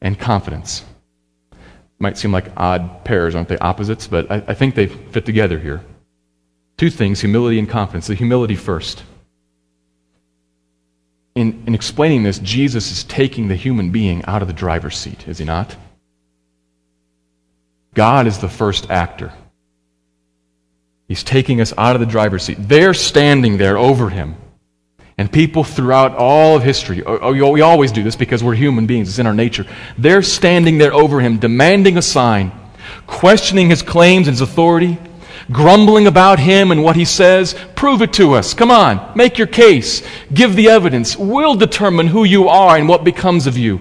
and 0.00 0.18
confidence. 0.18 0.84
Might 2.00 2.18
seem 2.18 2.32
like 2.32 2.50
odd 2.56 3.04
pairs, 3.04 3.36
aren't 3.36 3.48
they? 3.48 3.58
Opposites, 3.58 4.08
but 4.08 4.28
I, 4.28 4.42
I 4.48 4.54
think 4.54 4.74
they 4.74 4.88
fit 4.88 5.24
together 5.24 5.60
here. 5.60 5.84
Two 6.76 6.90
things 6.90 7.20
humility 7.20 7.60
and 7.60 7.68
confidence. 7.68 8.08
The 8.08 8.16
humility 8.16 8.56
first 8.56 9.04
in, 11.34 11.64
in 11.66 11.74
explaining 11.74 12.22
this, 12.22 12.38
Jesus 12.38 12.90
is 12.90 13.04
taking 13.04 13.48
the 13.48 13.56
human 13.56 13.90
being 13.90 14.24
out 14.26 14.42
of 14.42 14.48
the 14.48 14.54
driver's 14.54 14.96
seat, 14.96 15.26
is 15.26 15.38
he 15.38 15.44
not? 15.44 15.74
God 17.94 18.26
is 18.26 18.38
the 18.38 18.48
first 18.48 18.90
actor. 18.90 19.32
He's 21.08 21.22
taking 21.22 21.60
us 21.60 21.74
out 21.76 21.94
of 21.94 22.00
the 22.00 22.06
driver's 22.06 22.42
seat. 22.42 22.56
They're 22.58 22.94
standing 22.94 23.58
there 23.58 23.76
over 23.76 24.08
him. 24.08 24.36
And 25.18 25.30
people 25.30 25.62
throughout 25.62 26.16
all 26.16 26.56
of 26.56 26.62
history, 26.62 27.04
oh, 27.04 27.18
oh, 27.20 27.50
we 27.50 27.60
always 27.60 27.92
do 27.92 28.02
this 28.02 28.16
because 28.16 28.42
we're 28.42 28.54
human 28.54 28.86
beings, 28.86 29.10
it's 29.10 29.18
in 29.18 29.26
our 29.26 29.34
nature. 29.34 29.66
They're 29.98 30.22
standing 30.22 30.78
there 30.78 30.94
over 30.94 31.20
him, 31.20 31.38
demanding 31.38 31.98
a 31.98 32.02
sign, 32.02 32.50
questioning 33.06 33.68
his 33.68 33.82
claims 33.82 34.26
and 34.26 34.34
his 34.34 34.40
authority 34.40 34.98
grumbling 35.50 36.06
about 36.06 36.38
him 36.38 36.70
and 36.70 36.82
what 36.82 36.96
he 36.96 37.04
says, 37.04 37.54
prove 37.74 38.02
it 38.02 38.12
to 38.14 38.34
us. 38.34 38.54
Come 38.54 38.70
on, 38.70 39.12
make 39.16 39.38
your 39.38 39.46
case. 39.46 40.02
Give 40.32 40.54
the 40.54 40.68
evidence. 40.68 41.16
We'll 41.16 41.56
determine 41.56 42.06
who 42.06 42.24
you 42.24 42.48
are 42.48 42.76
and 42.76 42.88
what 42.88 43.04
becomes 43.04 43.46
of 43.46 43.56
you. 43.56 43.80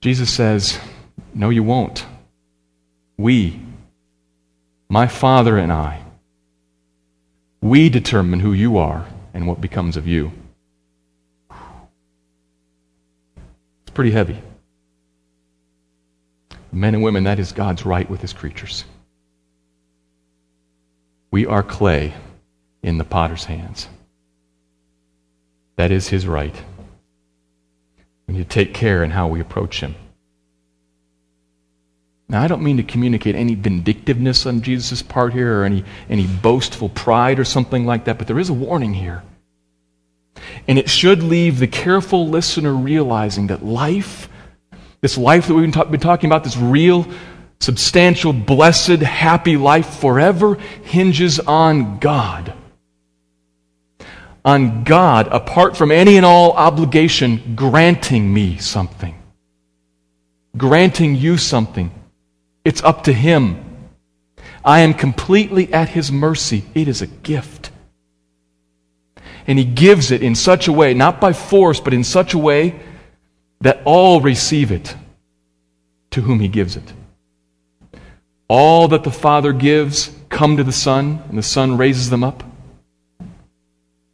Jesus 0.00 0.30
says, 0.30 0.78
No, 1.32 1.50
you 1.50 1.62
won't. 1.62 2.04
We, 3.16 3.60
my 4.88 5.06
Father 5.06 5.56
and 5.56 5.72
I, 5.72 6.02
we 7.62 7.88
determine 7.88 8.40
who 8.40 8.52
you 8.52 8.76
are 8.76 9.06
and 9.32 9.46
what 9.46 9.60
becomes 9.60 9.96
of 9.96 10.06
you. 10.06 10.32
It's 11.50 11.58
pretty 13.94 14.10
heavy. 14.10 14.42
Men 16.70 16.94
and 16.94 17.02
women, 17.02 17.24
that 17.24 17.38
is 17.38 17.52
God's 17.52 17.86
right 17.86 18.08
with 18.10 18.20
his 18.20 18.32
creatures. 18.32 18.84
We 21.34 21.46
are 21.46 21.64
clay 21.64 22.14
in 22.80 22.98
the 22.98 23.04
potter's 23.04 23.46
hands. 23.46 23.88
That 25.74 25.90
is 25.90 26.06
his 26.06 26.28
right. 26.28 26.54
We 28.28 28.34
need 28.34 28.48
to 28.48 28.48
take 28.48 28.72
care 28.72 29.02
in 29.02 29.10
how 29.10 29.26
we 29.26 29.40
approach 29.40 29.80
him. 29.80 29.96
Now, 32.28 32.40
I 32.40 32.46
don't 32.46 32.62
mean 32.62 32.76
to 32.76 32.84
communicate 32.84 33.34
any 33.34 33.56
vindictiveness 33.56 34.46
on 34.46 34.62
Jesus' 34.62 35.02
part 35.02 35.32
here 35.32 35.58
or 35.58 35.64
any, 35.64 35.84
any 36.08 36.28
boastful 36.28 36.90
pride 36.90 37.40
or 37.40 37.44
something 37.44 37.84
like 37.84 38.04
that, 38.04 38.16
but 38.16 38.28
there 38.28 38.38
is 38.38 38.48
a 38.48 38.54
warning 38.54 38.94
here. 38.94 39.24
And 40.68 40.78
it 40.78 40.88
should 40.88 41.20
leave 41.24 41.58
the 41.58 41.66
careful 41.66 42.28
listener 42.28 42.74
realizing 42.74 43.48
that 43.48 43.64
life, 43.64 44.28
this 45.00 45.18
life 45.18 45.48
that 45.48 45.54
we've 45.54 45.64
been, 45.64 45.72
ta- 45.72 45.90
been 45.90 45.98
talking 45.98 46.30
about, 46.30 46.44
this 46.44 46.56
real 46.56 47.08
substantial, 47.60 48.32
blessed, 48.32 49.00
happy 49.00 49.56
life 49.56 50.00
forever 50.00 50.54
hinges 50.82 51.40
on 51.40 51.98
God. 51.98 52.52
On 54.44 54.84
God, 54.84 55.28
apart 55.28 55.76
from 55.76 55.90
any 55.90 56.16
and 56.16 56.26
all 56.26 56.52
obligation, 56.52 57.54
granting 57.56 58.32
me 58.32 58.58
something. 58.58 59.14
Granting 60.56 61.16
you 61.16 61.38
something. 61.38 61.90
It's 62.64 62.82
up 62.82 63.04
to 63.04 63.12
Him. 63.12 63.64
I 64.64 64.80
am 64.80 64.94
completely 64.94 65.72
at 65.72 65.88
His 65.88 66.12
mercy. 66.12 66.64
It 66.74 66.88
is 66.88 67.00
a 67.00 67.06
gift. 67.06 67.70
And 69.46 69.58
He 69.58 69.64
gives 69.64 70.10
it 70.10 70.22
in 70.22 70.34
such 70.34 70.68
a 70.68 70.72
way, 70.72 70.92
not 70.92 71.20
by 71.20 71.32
force, 71.32 71.80
but 71.80 71.94
in 71.94 72.04
such 72.04 72.34
a 72.34 72.38
way 72.38 72.78
that 73.62 73.80
all 73.86 74.20
receive 74.20 74.70
it 74.70 74.94
to 76.10 76.20
whom 76.20 76.40
He 76.40 76.48
gives 76.48 76.76
it. 76.76 76.92
All 78.48 78.88
that 78.88 79.04
the 79.04 79.10
Father 79.10 79.52
gives 79.52 80.14
come 80.28 80.56
to 80.56 80.64
the 80.64 80.72
Son, 80.72 81.22
and 81.28 81.38
the 81.38 81.42
Son 81.42 81.78
raises 81.78 82.10
them 82.10 82.24
up. 82.24 82.42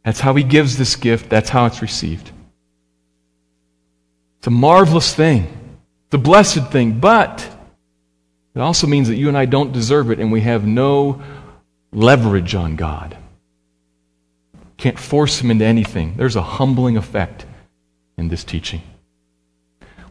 That's 0.05 0.19
how 0.19 0.33
He 0.35 0.43
gives 0.43 0.77
this 0.77 0.95
gift, 0.95 1.29
that's 1.29 1.49
how 1.49 1.65
it's 1.65 1.81
received. 1.81 2.31
It's 4.39 4.47
a 4.47 4.51
marvelous 4.51 5.13
thing, 5.13 5.47
the 6.09 6.17
blessed 6.17 6.67
thing, 6.67 6.99
but 6.99 7.47
it 8.55 8.59
also 8.59 8.87
means 8.87 9.07
that 9.07 9.15
you 9.15 9.27
and 9.27 9.37
I 9.37 9.45
don't 9.45 9.71
deserve 9.71 10.11
it, 10.11 10.19
and 10.19 10.31
we 10.31 10.41
have 10.41 10.65
no 10.65 11.21
leverage 11.91 12.55
on 12.55 12.75
God. 12.75 13.17
Can't 14.77 14.99
force 14.99 15.39
Him 15.39 15.51
into 15.51 15.65
anything. 15.65 16.15
There's 16.17 16.35
a 16.35 16.41
humbling 16.41 16.97
effect 16.97 17.45
in 18.17 18.29
this 18.29 18.43
teaching. 18.43 18.81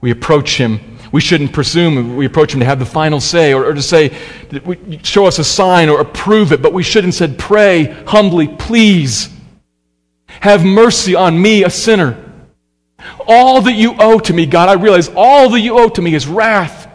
We 0.01 0.11
approach 0.11 0.57
Him 0.57 0.91
we 1.13 1.21
shouldn't 1.21 1.53
presume 1.53 2.17
we 2.17 2.27
approach 2.27 2.55
him 2.55 2.61
to 2.61 2.67
have 2.67 2.79
the 2.79 2.87
final 2.87 3.21
say 3.21 3.53
or, 3.53 3.65
or 3.65 3.75
to 3.75 3.83
say, 3.83 4.17
show 5.03 5.27
us 5.27 5.39
a 5.39 5.45
sign 5.45 5.89
or 5.89 6.01
approve 6.01 6.53
it, 6.53 6.63
but 6.63 6.73
we 6.73 6.83
should 6.83 7.05
instead 7.05 7.39
pray 7.39 7.87
humbly, 8.07 8.47
please, 8.47 9.29
have 10.29 10.65
mercy 10.65 11.15
on 11.15 11.41
me, 11.41 11.65
a 11.65 11.71
sinner. 11.71 12.27
All 13.27 13.63
that 13.63 13.73
you 13.73 13.97
owe 13.99 14.21
to 14.21 14.33
me, 14.33 14.47
God, 14.47 14.69
I 14.69 14.75
realize 14.75 15.11
all 15.17 15.51
that 15.51 15.61
you 15.61 15.79
owe 15.79 15.89
to 15.89 16.03
me 16.03 16.15
is 16.15 16.29
wrath, 16.29 16.87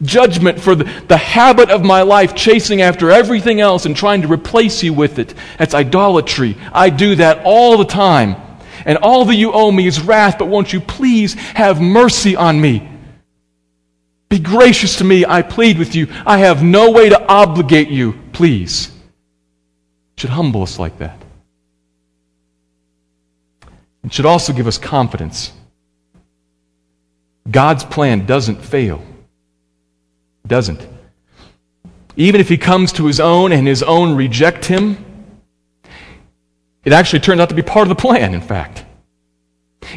judgment 0.00 0.58
for 0.58 0.74
the, 0.74 0.84
the 1.08 1.16
habit 1.16 1.70
of 1.70 1.84
my 1.84 2.02
life, 2.02 2.34
chasing 2.34 2.80
after 2.80 3.10
everything 3.10 3.60
else 3.60 3.84
and 3.84 3.94
trying 3.94 4.22
to 4.22 4.28
replace 4.28 4.82
you 4.82 4.94
with 4.94 5.18
it. 5.18 5.34
That's 5.58 5.74
idolatry. 5.74 6.56
I 6.72 6.88
do 6.88 7.16
that 7.16 7.42
all 7.44 7.76
the 7.76 7.84
time. 7.84 8.36
And 8.84 8.98
all 8.98 9.24
that 9.26 9.36
you 9.36 9.52
owe 9.52 9.70
me 9.70 9.86
is 9.86 10.00
wrath, 10.00 10.38
but 10.38 10.46
won't 10.46 10.72
you 10.72 10.80
please 10.80 11.34
have 11.34 11.80
mercy 11.80 12.36
on 12.36 12.60
me? 12.60 12.88
Be 14.28 14.38
gracious 14.38 14.96
to 14.96 15.04
me, 15.04 15.24
I 15.24 15.42
plead 15.42 15.78
with 15.78 15.94
you. 15.94 16.08
I 16.26 16.38
have 16.38 16.62
no 16.62 16.90
way 16.90 17.08
to 17.08 17.26
obligate 17.26 17.88
you, 17.88 18.18
please. 18.32 18.88
It 18.88 20.20
should 20.20 20.30
humble 20.30 20.62
us 20.62 20.78
like 20.78 20.98
that. 20.98 21.20
It 24.04 24.12
should 24.12 24.26
also 24.26 24.52
give 24.52 24.66
us 24.66 24.76
confidence. 24.76 25.52
God's 27.50 27.84
plan 27.84 28.26
doesn't 28.26 28.62
fail. 28.62 29.02
Doesn't. 30.46 30.86
Even 32.16 32.40
if 32.40 32.48
he 32.48 32.58
comes 32.58 32.92
to 32.92 33.06
his 33.06 33.20
own 33.20 33.52
and 33.52 33.66
his 33.66 33.82
own 33.82 34.14
reject 34.14 34.66
him, 34.66 35.04
it 36.84 36.92
actually 36.92 37.20
turns 37.20 37.40
out 37.40 37.48
to 37.48 37.54
be 37.54 37.62
part 37.62 37.84
of 37.84 37.88
the 37.88 38.00
plan, 38.00 38.34
in 38.34 38.40
fact. 38.40 38.84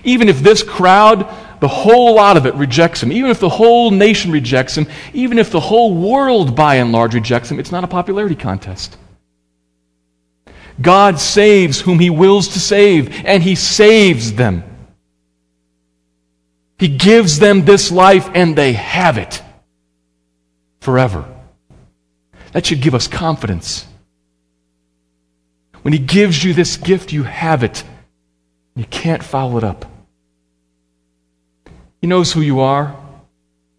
Even 0.04 0.30
if 0.30 0.40
this 0.40 0.64
crowd, 0.64 1.28
the 1.60 1.68
whole 1.68 2.16
lot 2.16 2.38
of 2.38 2.46
it 2.46 2.54
rejects 2.56 3.02
him, 3.02 3.12
even 3.12 3.32
if 3.32 3.40
the 3.40 3.50
whole 3.50 3.92
nation 3.92 4.32
rejects 4.32 4.78
him, 4.78 4.88
even 5.14 5.40
if 5.40 5.50
the 5.52 5.60
whole 5.60 5.94
world 5.94 6.56
by 6.56 6.76
and 6.76 6.92
large 6.92 7.14
rejects 7.14 7.50
him, 7.50 7.60
it's 7.60 7.72
not 7.72 7.84
a 7.84 7.88
popularity 7.88 8.36
contest. 8.36 8.98
God 10.80 11.20
saves 11.20 11.82
whom 11.82 12.00
he 12.00 12.10
wills 12.10 12.50
to 12.50 12.60
save, 12.60 13.26
and 13.26 13.42
he 13.42 13.56
saves 13.56 14.34
them. 14.34 14.64
He 16.78 16.88
gives 16.88 17.40
them 17.40 17.66
this 17.66 17.92
life, 17.92 18.30
and 18.34 18.56
they 18.56 18.74
have 18.74 19.18
it 19.18 19.42
forever. 20.80 21.26
That 22.52 22.66
should 22.66 22.82
give 22.82 22.94
us 22.94 23.08
confidence. 23.08 23.88
When 25.88 25.94
he 25.94 26.00
gives 26.00 26.44
you 26.44 26.54
this 26.54 26.76
gift, 26.76 27.14
you 27.14 27.24
have 27.24 27.64
it. 27.64 27.82
You 28.76 28.84
can't 28.84 29.24
follow 29.24 29.58
it 29.58 29.64
up. 29.64 29.86
He 32.02 32.08
knows 32.08 32.34
who 32.34 32.42
you 32.42 32.60
are, 32.60 32.94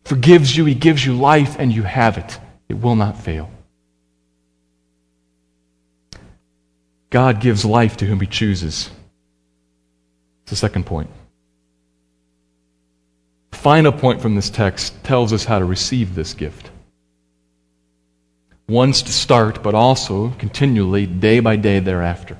forgives 0.06 0.56
you, 0.56 0.64
he 0.64 0.74
gives 0.74 1.04
you 1.04 1.12
life, 1.12 1.56
and 1.58 1.70
you 1.70 1.82
have 1.82 2.16
it. 2.16 2.38
It 2.66 2.80
will 2.80 2.96
not 2.96 3.18
fail. 3.18 3.50
God 7.10 7.42
gives 7.42 7.66
life 7.66 7.98
to 7.98 8.06
whom 8.06 8.20
he 8.20 8.26
chooses. 8.26 8.88
It's 10.44 10.50
the 10.52 10.56
second 10.56 10.86
point. 10.86 11.10
The 13.50 13.58
Final 13.58 13.92
point 13.92 14.22
from 14.22 14.34
this 14.34 14.48
text 14.48 15.04
tells 15.04 15.34
us 15.34 15.44
how 15.44 15.58
to 15.58 15.66
receive 15.66 16.14
this 16.14 16.32
gift. 16.32 16.70
Once 18.68 19.00
to 19.02 19.12
start, 19.12 19.62
but 19.62 19.74
also 19.74 20.30
continually, 20.38 21.06
day 21.06 21.40
by 21.40 21.56
day 21.56 21.80
thereafter. 21.80 22.36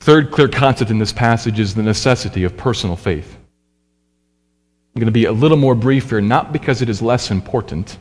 Third 0.00 0.30
clear 0.30 0.48
concept 0.48 0.92
in 0.92 0.98
this 0.98 1.12
passage 1.12 1.58
is 1.58 1.74
the 1.74 1.82
necessity 1.82 2.44
of 2.44 2.56
personal 2.56 2.94
faith. 2.94 3.36
I'm 4.94 5.00
going 5.00 5.06
to 5.06 5.12
be 5.12 5.24
a 5.24 5.32
little 5.32 5.56
more 5.56 5.74
brief 5.74 6.10
here, 6.10 6.20
not 6.20 6.52
because 6.52 6.82
it 6.82 6.88
is 6.88 7.02
less 7.02 7.32
important, 7.32 7.98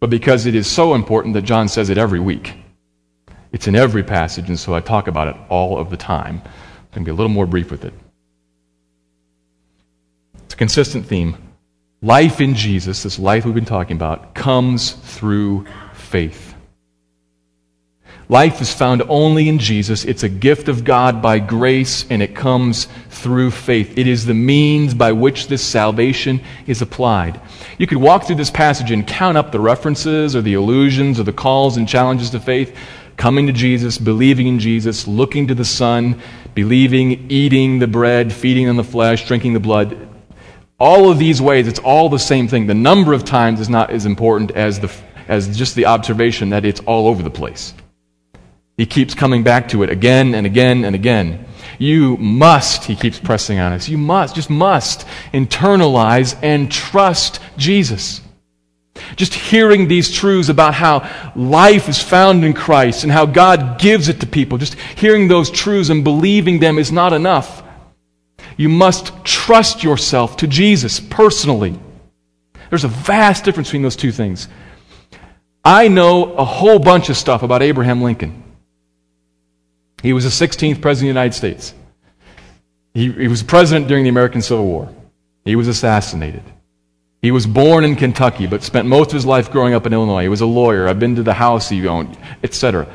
but 0.00 0.10
because 0.10 0.46
it 0.46 0.54
is 0.56 0.66
so 0.66 0.94
important 0.94 1.34
that 1.34 1.42
John 1.42 1.68
says 1.68 1.90
it 1.90 1.98
every 1.98 2.20
week. 2.20 2.54
It's 3.52 3.68
in 3.68 3.76
every 3.76 4.02
passage, 4.02 4.48
and 4.48 4.58
so 4.58 4.74
I 4.74 4.80
talk 4.80 5.06
about 5.06 5.28
it 5.28 5.36
all 5.48 5.78
of 5.78 5.90
the 5.90 5.96
time. 5.96 6.42
I'm 6.44 7.04
going 7.04 7.04
to 7.04 7.04
be 7.04 7.10
a 7.12 7.14
little 7.14 7.30
more 7.30 7.46
brief 7.46 7.70
with 7.70 7.84
it. 7.84 7.94
It's 10.44 10.54
a 10.54 10.56
consistent 10.56 11.06
theme. 11.06 11.36
Life 12.02 12.40
in 12.40 12.54
Jesus, 12.54 13.02
this 13.02 13.18
life 13.18 13.44
we've 13.44 13.54
been 13.54 13.64
talking 13.64 13.96
about, 13.96 14.34
comes 14.34 14.92
through 14.92 15.66
faith. 15.94 16.54
Life 18.28 18.60
is 18.60 18.72
found 18.72 19.02
only 19.08 19.48
in 19.48 19.58
Jesus. 19.58 20.04
It's 20.04 20.24
a 20.24 20.28
gift 20.28 20.68
of 20.68 20.82
God 20.82 21.22
by 21.22 21.38
grace, 21.38 22.04
and 22.10 22.20
it 22.22 22.34
comes 22.34 22.88
through 23.08 23.52
faith. 23.52 23.96
It 23.96 24.08
is 24.08 24.26
the 24.26 24.34
means 24.34 24.94
by 24.94 25.12
which 25.12 25.46
this 25.46 25.62
salvation 25.62 26.40
is 26.66 26.82
applied. 26.82 27.40
You 27.78 27.86
could 27.86 27.98
walk 27.98 28.24
through 28.24 28.36
this 28.36 28.50
passage 28.50 28.90
and 28.90 29.06
count 29.06 29.36
up 29.36 29.52
the 29.52 29.60
references 29.60 30.34
or 30.34 30.42
the 30.42 30.54
allusions 30.54 31.20
or 31.20 31.22
the 31.22 31.32
calls 31.32 31.76
and 31.76 31.88
challenges 31.88 32.30
to 32.30 32.40
faith 32.40 32.76
coming 33.16 33.46
to 33.46 33.52
Jesus, 33.52 33.96
believing 33.96 34.46
in 34.46 34.58
Jesus, 34.58 35.06
looking 35.06 35.46
to 35.46 35.54
the 35.54 35.64
Son, 35.64 36.20
believing, 36.54 37.30
eating 37.30 37.78
the 37.78 37.86
bread, 37.86 38.32
feeding 38.32 38.68
on 38.68 38.76
the 38.76 38.84
flesh, 38.84 39.26
drinking 39.26 39.54
the 39.54 39.60
blood. 39.60 40.05
All 40.78 41.10
of 41.10 41.18
these 41.18 41.40
ways, 41.40 41.66
it's 41.68 41.78
all 41.78 42.08
the 42.08 42.18
same 42.18 42.48
thing. 42.48 42.66
The 42.66 42.74
number 42.74 43.14
of 43.14 43.24
times 43.24 43.60
is 43.60 43.68
not 43.68 43.90
as 43.90 44.04
important 44.04 44.50
as, 44.50 44.78
the, 44.80 44.92
as 45.26 45.56
just 45.56 45.74
the 45.74 45.86
observation 45.86 46.50
that 46.50 46.64
it's 46.64 46.80
all 46.80 47.08
over 47.08 47.22
the 47.22 47.30
place. 47.30 47.72
He 48.76 48.84
keeps 48.84 49.14
coming 49.14 49.42
back 49.42 49.68
to 49.68 49.82
it 49.82 49.90
again 49.90 50.34
and 50.34 50.46
again 50.46 50.84
and 50.84 50.94
again. 50.94 51.46
You 51.78 52.18
must, 52.18 52.84
he 52.84 52.94
keeps 52.94 53.18
pressing 53.18 53.58
on 53.58 53.72
us, 53.72 53.88
you 53.88 53.96
must, 53.96 54.34
just 54.34 54.50
must 54.50 55.06
internalize 55.32 56.38
and 56.42 56.70
trust 56.70 57.40
Jesus. 57.56 58.20
Just 59.16 59.34
hearing 59.34 59.88
these 59.88 60.12
truths 60.12 60.48
about 60.48 60.74
how 60.74 61.08
life 61.34 61.88
is 61.88 62.02
found 62.02 62.44
in 62.44 62.52
Christ 62.52 63.02
and 63.02 63.12
how 63.12 63.26
God 63.26 63.78
gives 63.78 64.08
it 64.08 64.20
to 64.20 64.26
people, 64.26 64.58
just 64.58 64.74
hearing 64.74 65.28
those 65.28 65.50
truths 65.50 65.88
and 65.88 66.04
believing 66.04 66.60
them 66.60 66.78
is 66.78 66.92
not 66.92 67.12
enough. 67.12 67.62
You 68.56 68.68
must 68.68 69.24
trust 69.24 69.82
yourself 69.84 70.38
to 70.38 70.46
Jesus 70.46 71.00
personally. 71.00 71.78
There's 72.70 72.84
a 72.84 72.88
vast 72.88 73.44
difference 73.44 73.68
between 73.68 73.82
those 73.82 73.96
two 73.96 74.12
things. 74.12 74.48
I 75.64 75.88
know 75.88 76.34
a 76.34 76.44
whole 76.44 76.78
bunch 76.78 77.08
of 77.10 77.16
stuff 77.16 77.42
about 77.42 77.62
Abraham 77.62 78.02
Lincoln. 78.02 78.42
He 80.02 80.12
was 80.12 80.24
the 80.24 80.46
16th 80.46 80.80
president 80.80 80.88
of 80.92 81.00
the 81.00 81.06
United 81.06 81.34
States. 81.34 81.74
He, 82.94 83.10
he 83.12 83.28
was 83.28 83.42
president 83.42 83.88
during 83.88 84.04
the 84.04 84.10
American 84.10 84.40
Civil 84.40 84.64
War. 84.64 84.94
He 85.44 85.56
was 85.56 85.68
assassinated. 85.68 86.42
He 87.22 87.30
was 87.30 87.46
born 87.46 87.84
in 87.84 87.96
Kentucky, 87.96 88.46
but 88.46 88.62
spent 88.62 88.86
most 88.86 89.08
of 89.08 89.14
his 89.14 89.26
life 89.26 89.50
growing 89.50 89.74
up 89.74 89.86
in 89.86 89.92
Illinois. 89.92 90.22
He 90.22 90.28
was 90.28 90.40
a 90.40 90.46
lawyer. 90.46 90.88
I've 90.88 91.00
been 91.00 91.16
to 91.16 91.22
the 91.22 91.32
house 91.34 91.68
he 91.68 91.86
owned, 91.86 92.16
etc. 92.42 92.86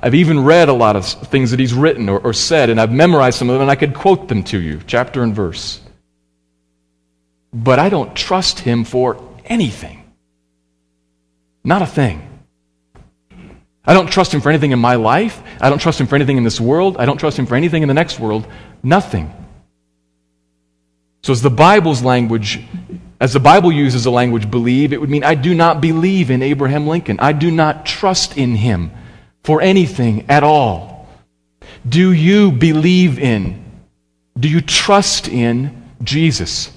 I've 0.00 0.14
even 0.14 0.44
read 0.44 0.68
a 0.68 0.72
lot 0.72 0.96
of 0.96 1.06
things 1.06 1.50
that 1.50 1.60
he's 1.60 1.74
written 1.74 2.08
or, 2.08 2.20
or 2.20 2.32
said, 2.32 2.70
and 2.70 2.80
I've 2.80 2.92
memorized 2.92 3.38
some 3.38 3.50
of 3.50 3.54
them, 3.54 3.62
and 3.62 3.70
I 3.70 3.74
could 3.74 3.94
quote 3.94 4.28
them 4.28 4.44
to 4.44 4.60
you, 4.60 4.80
chapter 4.86 5.22
and 5.22 5.34
verse. 5.34 5.80
But 7.52 7.78
I 7.78 7.88
don't 7.88 8.14
trust 8.14 8.60
him 8.60 8.84
for 8.84 9.20
anything. 9.44 10.04
Not 11.64 11.82
a 11.82 11.86
thing. 11.86 12.24
I 13.84 13.94
don't 13.94 14.06
trust 14.06 14.32
him 14.32 14.40
for 14.40 14.50
anything 14.50 14.72
in 14.72 14.78
my 14.78 14.96
life. 14.96 15.42
I 15.60 15.70
don't 15.70 15.78
trust 15.78 16.00
him 16.00 16.06
for 16.06 16.14
anything 16.14 16.36
in 16.36 16.44
this 16.44 16.60
world. 16.60 16.98
I 16.98 17.06
don't 17.06 17.18
trust 17.18 17.38
him 17.38 17.46
for 17.46 17.56
anything 17.56 17.82
in 17.82 17.88
the 17.88 17.94
next 17.94 18.20
world. 18.20 18.46
Nothing. 18.82 19.32
So, 21.22 21.32
as 21.32 21.42
the 21.42 21.50
Bible's 21.50 22.02
language 22.02 22.62
as 23.20 23.32
the 23.32 23.40
Bible 23.40 23.72
uses 23.72 24.04
the 24.04 24.12
language 24.12 24.48
believe, 24.48 24.92
it 24.92 25.00
would 25.00 25.10
mean 25.10 25.24
I 25.24 25.34
do 25.34 25.54
not 25.54 25.80
believe 25.80 26.30
in 26.30 26.42
Abraham 26.42 26.86
Lincoln. 26.86 27.18
I 27.18 27.32
do 27.32 27.50
not 27.50 27.84
trust 27.84 28.36
in 28.36 28.54
him 28.54 28.92
for 29.48 29.62
anything 29.62 30.26
at 30.28 30.44
all. 30.44 31.08
Do 31.88 32.12
you 32.12 32.52
believe 32.52 33.18
in, 33.18 33.64
do 34.38 34.46
you 34.46 34.60
trust 34.60 35.26
in 35.26 35.88
Jesus? 36.02 36.70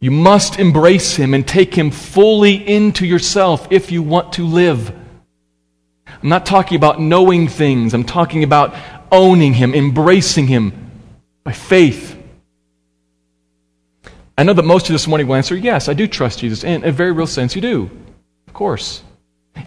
You 0.00 0.10
must 0.10 0.58
embrace 0.58 1.14
him 1.14 1.32
and 1.32 1.46
take 1.46 1.72
him 1.72 1.92
fully 1.92 2.54
into 2.56 3.06
yourself 3.06 3.68
if 3.70 3.92
you 3.92 4.02
want 4.02 4.32
to 4.32 4.44
live. 4.44 4.90
I'm 6.20 6.28
not 6.28 6.44
talking 6.44 6.74
about 6.74 7.00
knowing 7.00 7.46
things, 7.46 7.94
I'm 7.94 8.02
talking 8.02 8.42
about 8.42 8.74
owning 9.12 9.54
him, 9.54 9.76
embracing 9.76 10.48
him 10.48 10.90
by 11.44 11.52
faith. 11.52 12.20
I 14.36 14.42
know 14.42 14.54
that 14.54 14.64
most 14.64 14.88
of 14.88 14.92
this 14.92 15.06
morning 15.06 15.28
will 15.28 15.36
answer, 15.36 15.54
yes, 15.54 15.88
I 15.88 15.94
do 15.94 16.08
trust 16.08 16.40
Jesus. 16.40 16.64
In 16.64 16.82
a 16.82 16.90
very 16.90 17.12
real 17.12 17.28
sense, 17.28 17.54
you 17.54 17.62
do. 17.62 17.88
Of 18.48 18.54
course. 18.54 19.02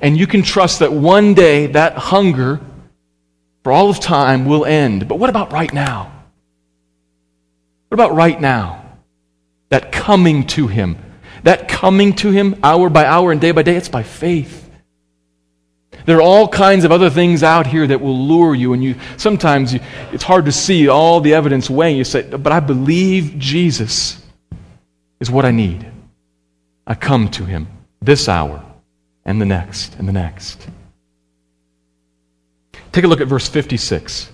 And 0.02 0.18
you 0.18 0.26
can 0.26 0.42
trust 0.42 0.80
that 0.80 0.92
one 0.92 1.36
day 1.36 1.68
that 1.68 1.94
hunger 1.94 2.60
for 3.64 3.72
all 3.72 3.92
of 3.92 4.00
time 4.00 4.46
will 4.46 4.66
end. 4.66 5.08
But 5.08 5.20
what 5.20 5.30
about 5.30 5.52
right 5.52 5.72
now? 5.72 6.12
What 7.90 7.96
about 7.96 8.16
right 8.16 8.42
now? 8.42 8.84
That 9.70 9.92
coming 9.92 10.48
to 10.48 10.66
Him. 10.66 10.98
That 11.44 11.70
coming 11.70 12.14
to 12.16 12.32
Him 12.32 12.60
hour 12.64 12.90
by 12.90 13.06
hour 13.06 13.32
and 13.32 13.40
day 13.40 13.52
by 13.52 13.62
day, 13.62 13.76
it's 13.76 13.88
by 13.88 14.02
faith. 14.02 14.58
There 16.08 16.18
are 16.18 16.22
all 16.22 16.48
kinds 16.48 16.84
of 16.84 16.92
other 16.92 17.12
things 17.12 17.44
out 17.44 17.68
here 17.68 17.86
that 17.86 18.02
will 18.02 18.18
lure 18.18 18.56
you, 18.56 18.74
and 18.74 18.84
you 18.84 18.96
sometimes 19.18 19.76
you, 19.76 19.80
it's 20.12 20.24
hard 20.24 20.46
to 20.46 20.52
see 20.52 20.88
all 20.88 21.22
the 21.22 21.36
evidence 21.36 21.70
weighing. 21.70 21.98
You 21.98 22.04
say, 22.04 22.24
"But 22.24 22.52
I 22.52 22.60
believe 22.60 23.38
Jesus 23.38 24.26
is 25.20 25.30
what 25.30 25.46
I 25.46 25.52
need. 25.52 25.86
I 26.88 26.96
come 26.96 27.30
to 27.32 27.46
Him 27.46 27.68
this 28.02 28.28
hour 28.28 28.64
and 29.26 29.41
the 29.41 29.45
next 29.45 29.95
and 29.97 30.07
the 30.07 30.13
next. 30.13 30.67
Take 32.91 33.05
a 33.05 33.07
look 33.07 33.22
at 33.22 33.28
verse 33.28 33.47
56. 33.47 34.32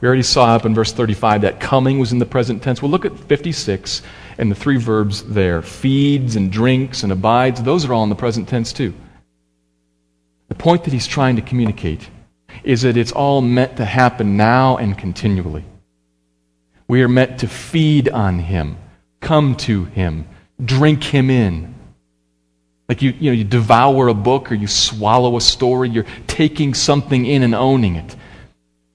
We 0.00 0.08
already 0.08 0.22
saw 0.22 0.56
up 0.56 0.66
in 0.66 0.74
verse 0.74 0.92
35 0.92 1.42
that 1.42 1.60
coming 1.60 2.00
was 2.00 2.10
in 2.10 2.18
the 2.18 2.26
present 2.26 2.62
tense. 2.62 2.82
We'll 2.82 2.90
look 2.90 3.04
at 3.04 3.16
56 3.16 4.02
and 4.38 4.50
the 4.50 4.56
three 4.56 4.76
verbs 4.76 5.22
there 5.22 5.62
feeds 5.62 6.34
and 6.34 6.50
drinks 6.50 7.04
and 7.04 7.12
abides. 7.12 7.62
Those 7.62 7.84
are 7.84 7.92
all 7.92 8.02
in 8.02 8.08
the 8.08 8.16
present 8.16 8.48
tense 8.48 8.72
too. 8.72 8.94
The 10.48 10.56
point 10.56 10.84
that 10.84 10.92
he's 10.92 11.06
trying 11.06 11.36
to 11.36 11.42
communicate 11.42 12.10
is 12.64 12.82
that 12.82 12.96
it's 12.96 13.12
all 13.12 13.40
meant 13.40 13.76
to 13.76 13.84
happen 13.84 14.36
now 14.36 14.76
and 14.76 14.98
continually. 14.98 15.64
We 16.88 17.02
are 17.02 17.08
meant 17.08 17.40
to 17.40 17.48
feed 17.48 18.08
on 18.08 18.38
Him, 18.38 18.76
come 19.20 19.56
to 19.56 19.84
Him, 19.84 20.26
drink 20.62 21.04
Him 21.04 21.30
in. 21.30 21.74
Like 22.92 23.00
you, 23.00 23.14
you 23.18 23.30
know, 23.30 23.34
you 23.34 23.44
devour 23.44 24.08
a 24.08 24.12
book 24.12 24.52
or 24.52 24.54
you 24.54 24.66
swallow 24.66 25.38
a 25.38 25.40
story, 25.40 25.88
you're 25.88 26.04
taking 26.26 26.74
something 26.74 27.24
in 27.24 27.42
and 27.42 27.54
owning 27.54 27.96
it. 27.96 28.14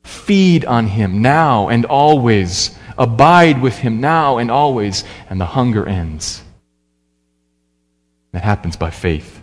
Feed 0.04 0.66
on 0.66 0.86
Him 0.86 1.24
now 1.24 1.70
and 1.70 1.84
always. 1.84 2.78
Abide 2.95 3.60
with 3.60 3.76
Him 3.76 4.00
now 4.00 4.38
and 4.38 4.52
always, 4.52 5.04
and 5.32 5.41
the 5.41 5.48
hunger 5.48 5.84
ends. 5.88 6.43
That 8.34 8.43
happens 8.43 8.78
by 8.78 8.91
faith. 8.91 9.41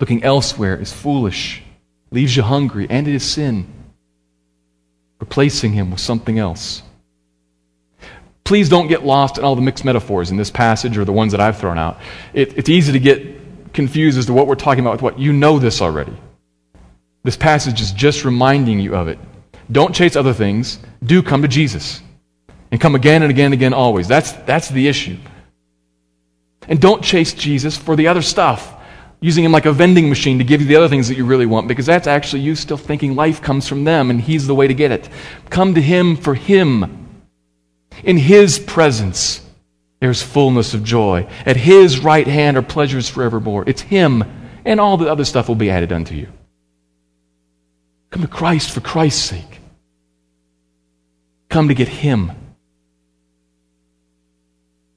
Looking 0.00 0.24
elsewhere 0.24 0.76
is 0.76 0.92
foolish, 0.92 1.62
leaves 2.10 2.36
you 2.36 2.42
hungry, 2.42 2.88
and 2.90 3.06
it 3.06 3.14
is 3.14 3.22
sin. 3.22 3.72
Replacing 5.20 5.74
Him 5.74 5.92
with 5.92 6.00
something 6.00 6.36
else. 6.36 6.82
Please 8.44 8.68
don't 8.68 8.88
get 8.88 9.04
lost 9.04 9.38
in 9.38 9.44
all 9.44 9.56
the 9.56 9.62
mixed 9.62 9.84
metaphors 9.84 10.30
in 10.30 10.36
this 10.36 10.50
passage 10.50 10.98
or 10.98 11.04
the 11.04 11.12
ones 11.12 11.32
that 11.32 11.40
I've 11.40 11.58
thrown 11.58 11.78
out. 11.78 11.98
It, 12.34 12.56
it's 12.58 12.68
easy 12.68 12.92
to 12.92 13.00
get 13.00 13.72
confused 13.72 14.18
as 14.18 14.26
to 14.26 14.34
what 14.34 14.46
we're 14.46 14.54
talking 14.54 14.84
about 14.84 14.92
with 14.92 15.02
what. 15.02 15.18
You 15.18 15.32
know 15.32 15.58
this 15.58 15.80
already. 15.80 16.14
This 17.22 17.36
passage 17.38 17.80
is 17.80 17.90
just 17.90 18.24
reminding 18.24 18.80
you 18.80 18.94
of 18.94 19.08
it. 19.08 19.18
Don't 19.72 19.94
chase 19.94 20.14
other 20.14 20.34
things. 20.34 20.78
Do 21.02 21.22
come 21.22 21.40
to 21.40 21.48
Jesus. 21.48 22.02
And 22.70 22.78
come 22.78 22.94
again 22.94 23.22
and 23.22 23.30
again 23.30 23.46
and 23.46 23.54
again 23.54 23.72
always. 23.72 24.08
That's, 24.08 24.32
that's 24.32 24.68
the 24.68 24.88
issue. 24.88 25.16
And 26.68 26.80
don't 26.80 27.02
chase 27.02 27.32
Jesus 27.32 27.76
for 27.76 27.96
the 27.96 28.08
other 28.08 28.22
stuff, 28.22 28.74
using 29.20 29.44
him 29.44 29.52
like 29.52 29.64
a 29.64 29.72
vending 29.72 30.08
machine 30.08 30.38
to 30.38 30.44
give 30.44 30.60
you 30.60 30.66
the 30.66 30.76
other 30.76 30.88
things 30.88 31.08
that 31.08 31.16
you 31.16 31.24
really 31.24 31.46
want, 31.46 31.68
because 31.68 31.86
that's 31.86 32.06
actually 32.06 32.42
you 32.42 32.54
still 32.54 32.76
thinking 32.76 33.14
life 33.14 33.40
comes 33.40 33.68
from 33.68 33.84
them 33.84 34.10
and 34.10 34.20
he's 34.20 34.46
the 34.46 34.54
way 34.54 34.66
to 34.66 34.74
get 34.74 34.90
it. 34.90 35.08
Come 35.48 35.74
to 35.74 35.80
him 35.80 36.16
for 36.16 36.34
him. 36.34 37.03
In 38.02 38.16
His 38.16 38.58
presence, 38.58 39.40
there's 40.00 40.22
fullness 40.22 40.74
of 40.74 40.84
joy. 40.84 41.28
At 41.46 41.56
His 41.56 42.00
right 42.00 42.26
hand 42.26 42.56
are 42.56 42.62
pleasures 42.62 43.08
forevermore. 43.08 43.64
It's 43.66 43.82
Him, 43.82 44.24
and 44.64 44.80
all 44.80 44.96
the 44.96 45.10
other 45.10 45.24
stuff 45.24 45.48
will 45.48 45.54
be 45.54 45.70
added 45.70 45.92
unto 45.92 46.14
you. 46.14 46.28
Come 48.10 48.22
to 48.22 48.28
Christ 48.28 48.70
for 48.70 48.80
Christ's 48.80 49.22
sake. 49.22 49.60
Come 51.48 51.68
to 51.68 51.74
get 51.74 51.88
Him. 51.88 52.32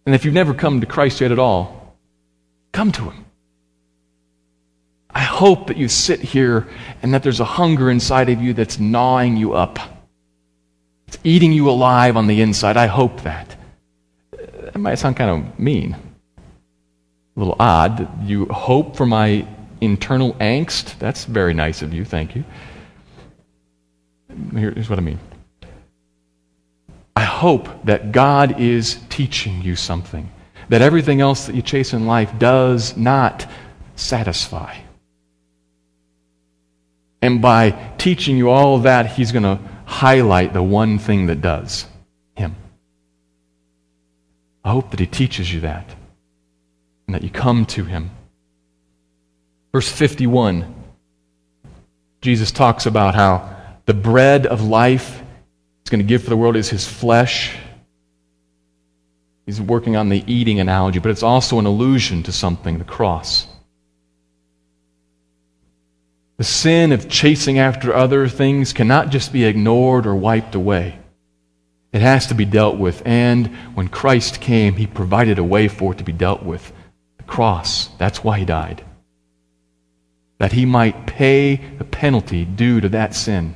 And 0.05 0.15
if 0.15 0.25
you've 0.25 0.33
never 0.33 0.53
come 0.53 0.81
to 0.81 0.87
Christ 0.87 1.21
yet 1.21 1.31
at 1.31 1.39
all, 1.39 1.97
come 2.71 2.91
to 2.93 3.09
Him. 3.09 3.25
I 5.09 5.21
hope 5.21 5.67
that 5.67 5.77
you 5.77 5.87
sit 5.87 6.19
here 6.19 6.67
and 7.01 7.13
that 7.13 7.23
there's 7.23 7.39
a 7.39 7.45
hunger 7.45 7.89
inside 7.89 8.29
of 8.29 8.41
you 8.41 8.53
that's 8.53 8.79
gnawing 8.79 9.35
you 9.35 9.53
up 9.53 9.96
it's 11.07 11.17
eating 11.23 11.53
you 11.53 11.69
alive 11.69 12.17
on 12.17 12.27
the 12.27 12.41
inside. 12.41 12.77
I 12.77 12.87
hope 12.87 13.21
that. 13.21 13.55
That 14.31 14.77
might 14.77 14.95
sound 14.95 15.15
kind 15.15 15.45
of 15.45 15.59
mean, 15.59 15.95
a 15.95 17.39
little 17.39 17.55
odd. 17.59 18.27
You 18.27 18.45
hope 18.45 18.95
for 18.95 19.05
my 19.05 19.47
internal 19.79 20.33
angst. 20.33 20.97
That's 20.99 21.25
very 21.25 21.53
nice 21.53 21.81
of 21.81 21.93
you. 21.93 22.03
Thank 22.03 22.35
you. 22.35 22.43
Here's 24.53 24.89
what 24.89 24.99
I 24.99 25.01
mean. 25.01 25.19
I 27.15 27.23
hope 27.23 27.85
that 27.85 28.11
God 28.11 28.59
is 28.59 28.99
teaching 29.09 29.61
you 29.61 29.75
something, 29.75 30.29
that 30.69 30.81
everything 30.81 31.21
else 31.21 31.47
that 31.47 31.55
you 31.55 31.61
chase 31.61 31.93
in 31.93 32.05
life 32.05 32.37
does 32.37 32.95
not 32.97 33.49
satisfy. 33.95 34.75
And 37.21 37.41
by 37.41 37.71
teaching 37.97 38.37
you 38.37 38.49
all 38.49 38.79
that, 38.79 39.07
He's 39.07 39.31
going 39.31 39.43
to 39.43 39.59
highlight 39.87 40.51
the 40.53 40.61
one 40.61 40.99
thing 40.99 41.27
that 41.27 41.41
does 41.41 41.87
Him. 42.35 42.55
I 44.63 44.71
hope 44.71 44.91
that 44.91 44.99
He 44.99 45.07
teaches 45.07 45.51
you 45.51 45.61
that 45.61 45.89
and 47.07 47.15
that 47.15 47.23
you 47.23 47.29
come 47.29 47.65
to 47.67 47.85
Him. 47.85 48.11
Verse 49.71 49.89
51, 49.89 50.75
Jesus 52.21 52.51
talks 52.51 52.85
about 52.85 53.15
how 53.15 53.55
the 53.85 53.93
bread 53.93 54.45
of 54.45 54.61
life 54.61 55.23
He's 55.83 55.89
going 55.89 55.99
to 55.99 56.07
give 56.07 56.23
for 56.23 56.29
the 56.29 56.37
world 56.37 56.57
is 56.57 56.69
His 56.69 56.85
flesh. 56.85 57.55
He's 59.45 59.61
working 59.61 59.95
on 59.95 60.09
the 60.09 60.21
eating 60.27 60.59
analogy, 60.59 60.99
but 60.99 61.11
it's 61.11 61.23
also 61.23 61.59
an 61.59 61.65
allusion 61.65 62.23
to 62.23 62.33
something 62.33 62.77
the 62.77 62.83
cross. 62.83 63.47
The 66.37 66.43
sin 66.43 66.91
of 66.91 67.09
chasing 67.09 67.57
after 67.57 67.93
other 67.93 68.27
things 68.27 68.71
cannot 68.71 69.09
just 69.09 69.33
be 69.33 69.43
ignored 69.43 70.05
or 70.05 70.15
wiped 70.15 70.53
away. 70.53 70.99
It 71.91 72.01
has 72.01 72.27
to 72.27 72.35
be 72.35 72.45
dealt 72.45 72.77
with. 72.77 73.01
And 73.05 73.47
when 73.73 73.87
Christ 73.87 74.39
came, 74.39 74.75
he 74.75 74.85
provided 74.85 75.39
a 75.39 75.43
way 75.43 75.67
for 75.67 75.93
it 75.93 75.97
to 75.97 76.03
be 76.03 76.11
dealt 76.11 76.43
with 76.43 76.71
the 77.17 77.23
cross. 77.23 77.87
That's 77.97 78.23
why 78.23 78.37
he 78.37 78.45
died. 78.45 78.83
That 80.37 80.51
he 80.51 80.67
might 80.67 81.07
pay 81.07 81.55
the 81.55 81.85
penalty 81.85 82.45
due 82.45 82.81
to 82.81 82.89
that 82.89 83.15
sin. 83.15 83.55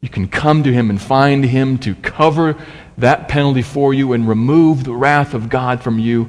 You 0.00 0.08
can 0.08 0.26
come 0.26 0.64
to 0.64 0.72
him 0.72 0.90
and 0.90 1.00
find 1.00 1.44
him 1.44 1.78
to 1.78 1.94
cover 1.94 2.56
that 2.98 3.28
penalty 3.28 3.62
for 3.62 3.94
you 3.94 4.12
and 4.12 4.28
remove 4.28 4.82
the 4.82 4.94
wrath 4.94 5.34
of 5.34 5.48
God 5.48 5.80
from 5.80 6.00
you, 6.00 6.28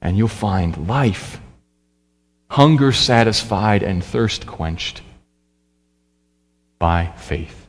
and 0.00 0.16
you'll 0.16 0.28
find 0.28 0.88
life 0.88 1.38
hunger 2.50 2.90
satisfied 2.90 3.82
and 3.82 4.02
thirst 4.04 4.46
quenched 4.46 5.02
by 6.78 7.06
faith. 7.16 7.68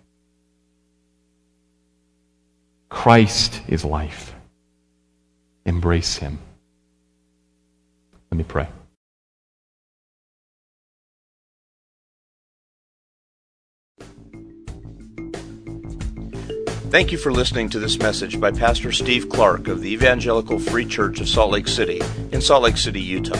Christ 2.90 3.62
is 3.68 3.86
life. 3.86 4.34
Embrace 5.66 6.18
him. 6.18 6.40
Let 8.32 8.38
me 8.38 8.44
pray. 8.44 8.68
Thank 16.90 17.14
you 17.14 17.18
for 17.18 17.32
listening 17.32 17.70
to 17.70 17.80
this 17.80 17.98
message 18.00 18.40
by 18.40 18.52
Pastor 18.52 18.92
Steve 18.92 19.30
Clark 19.30 19.70
of 19.70 19.82
the 19.82 19.94
Evangelical 19.94 20.60
Free 20.60 20.86
Church 20.86 21.22
of 21.22 21.30
Salt 21.30 21.52
Lake 21.52 21.68
City 21.68 22.02
in 22.34 22.42
Salt 22.42 22.64
Lake 22.64 22.78
City, 22.78 23.00
Utah. 23.00 23.40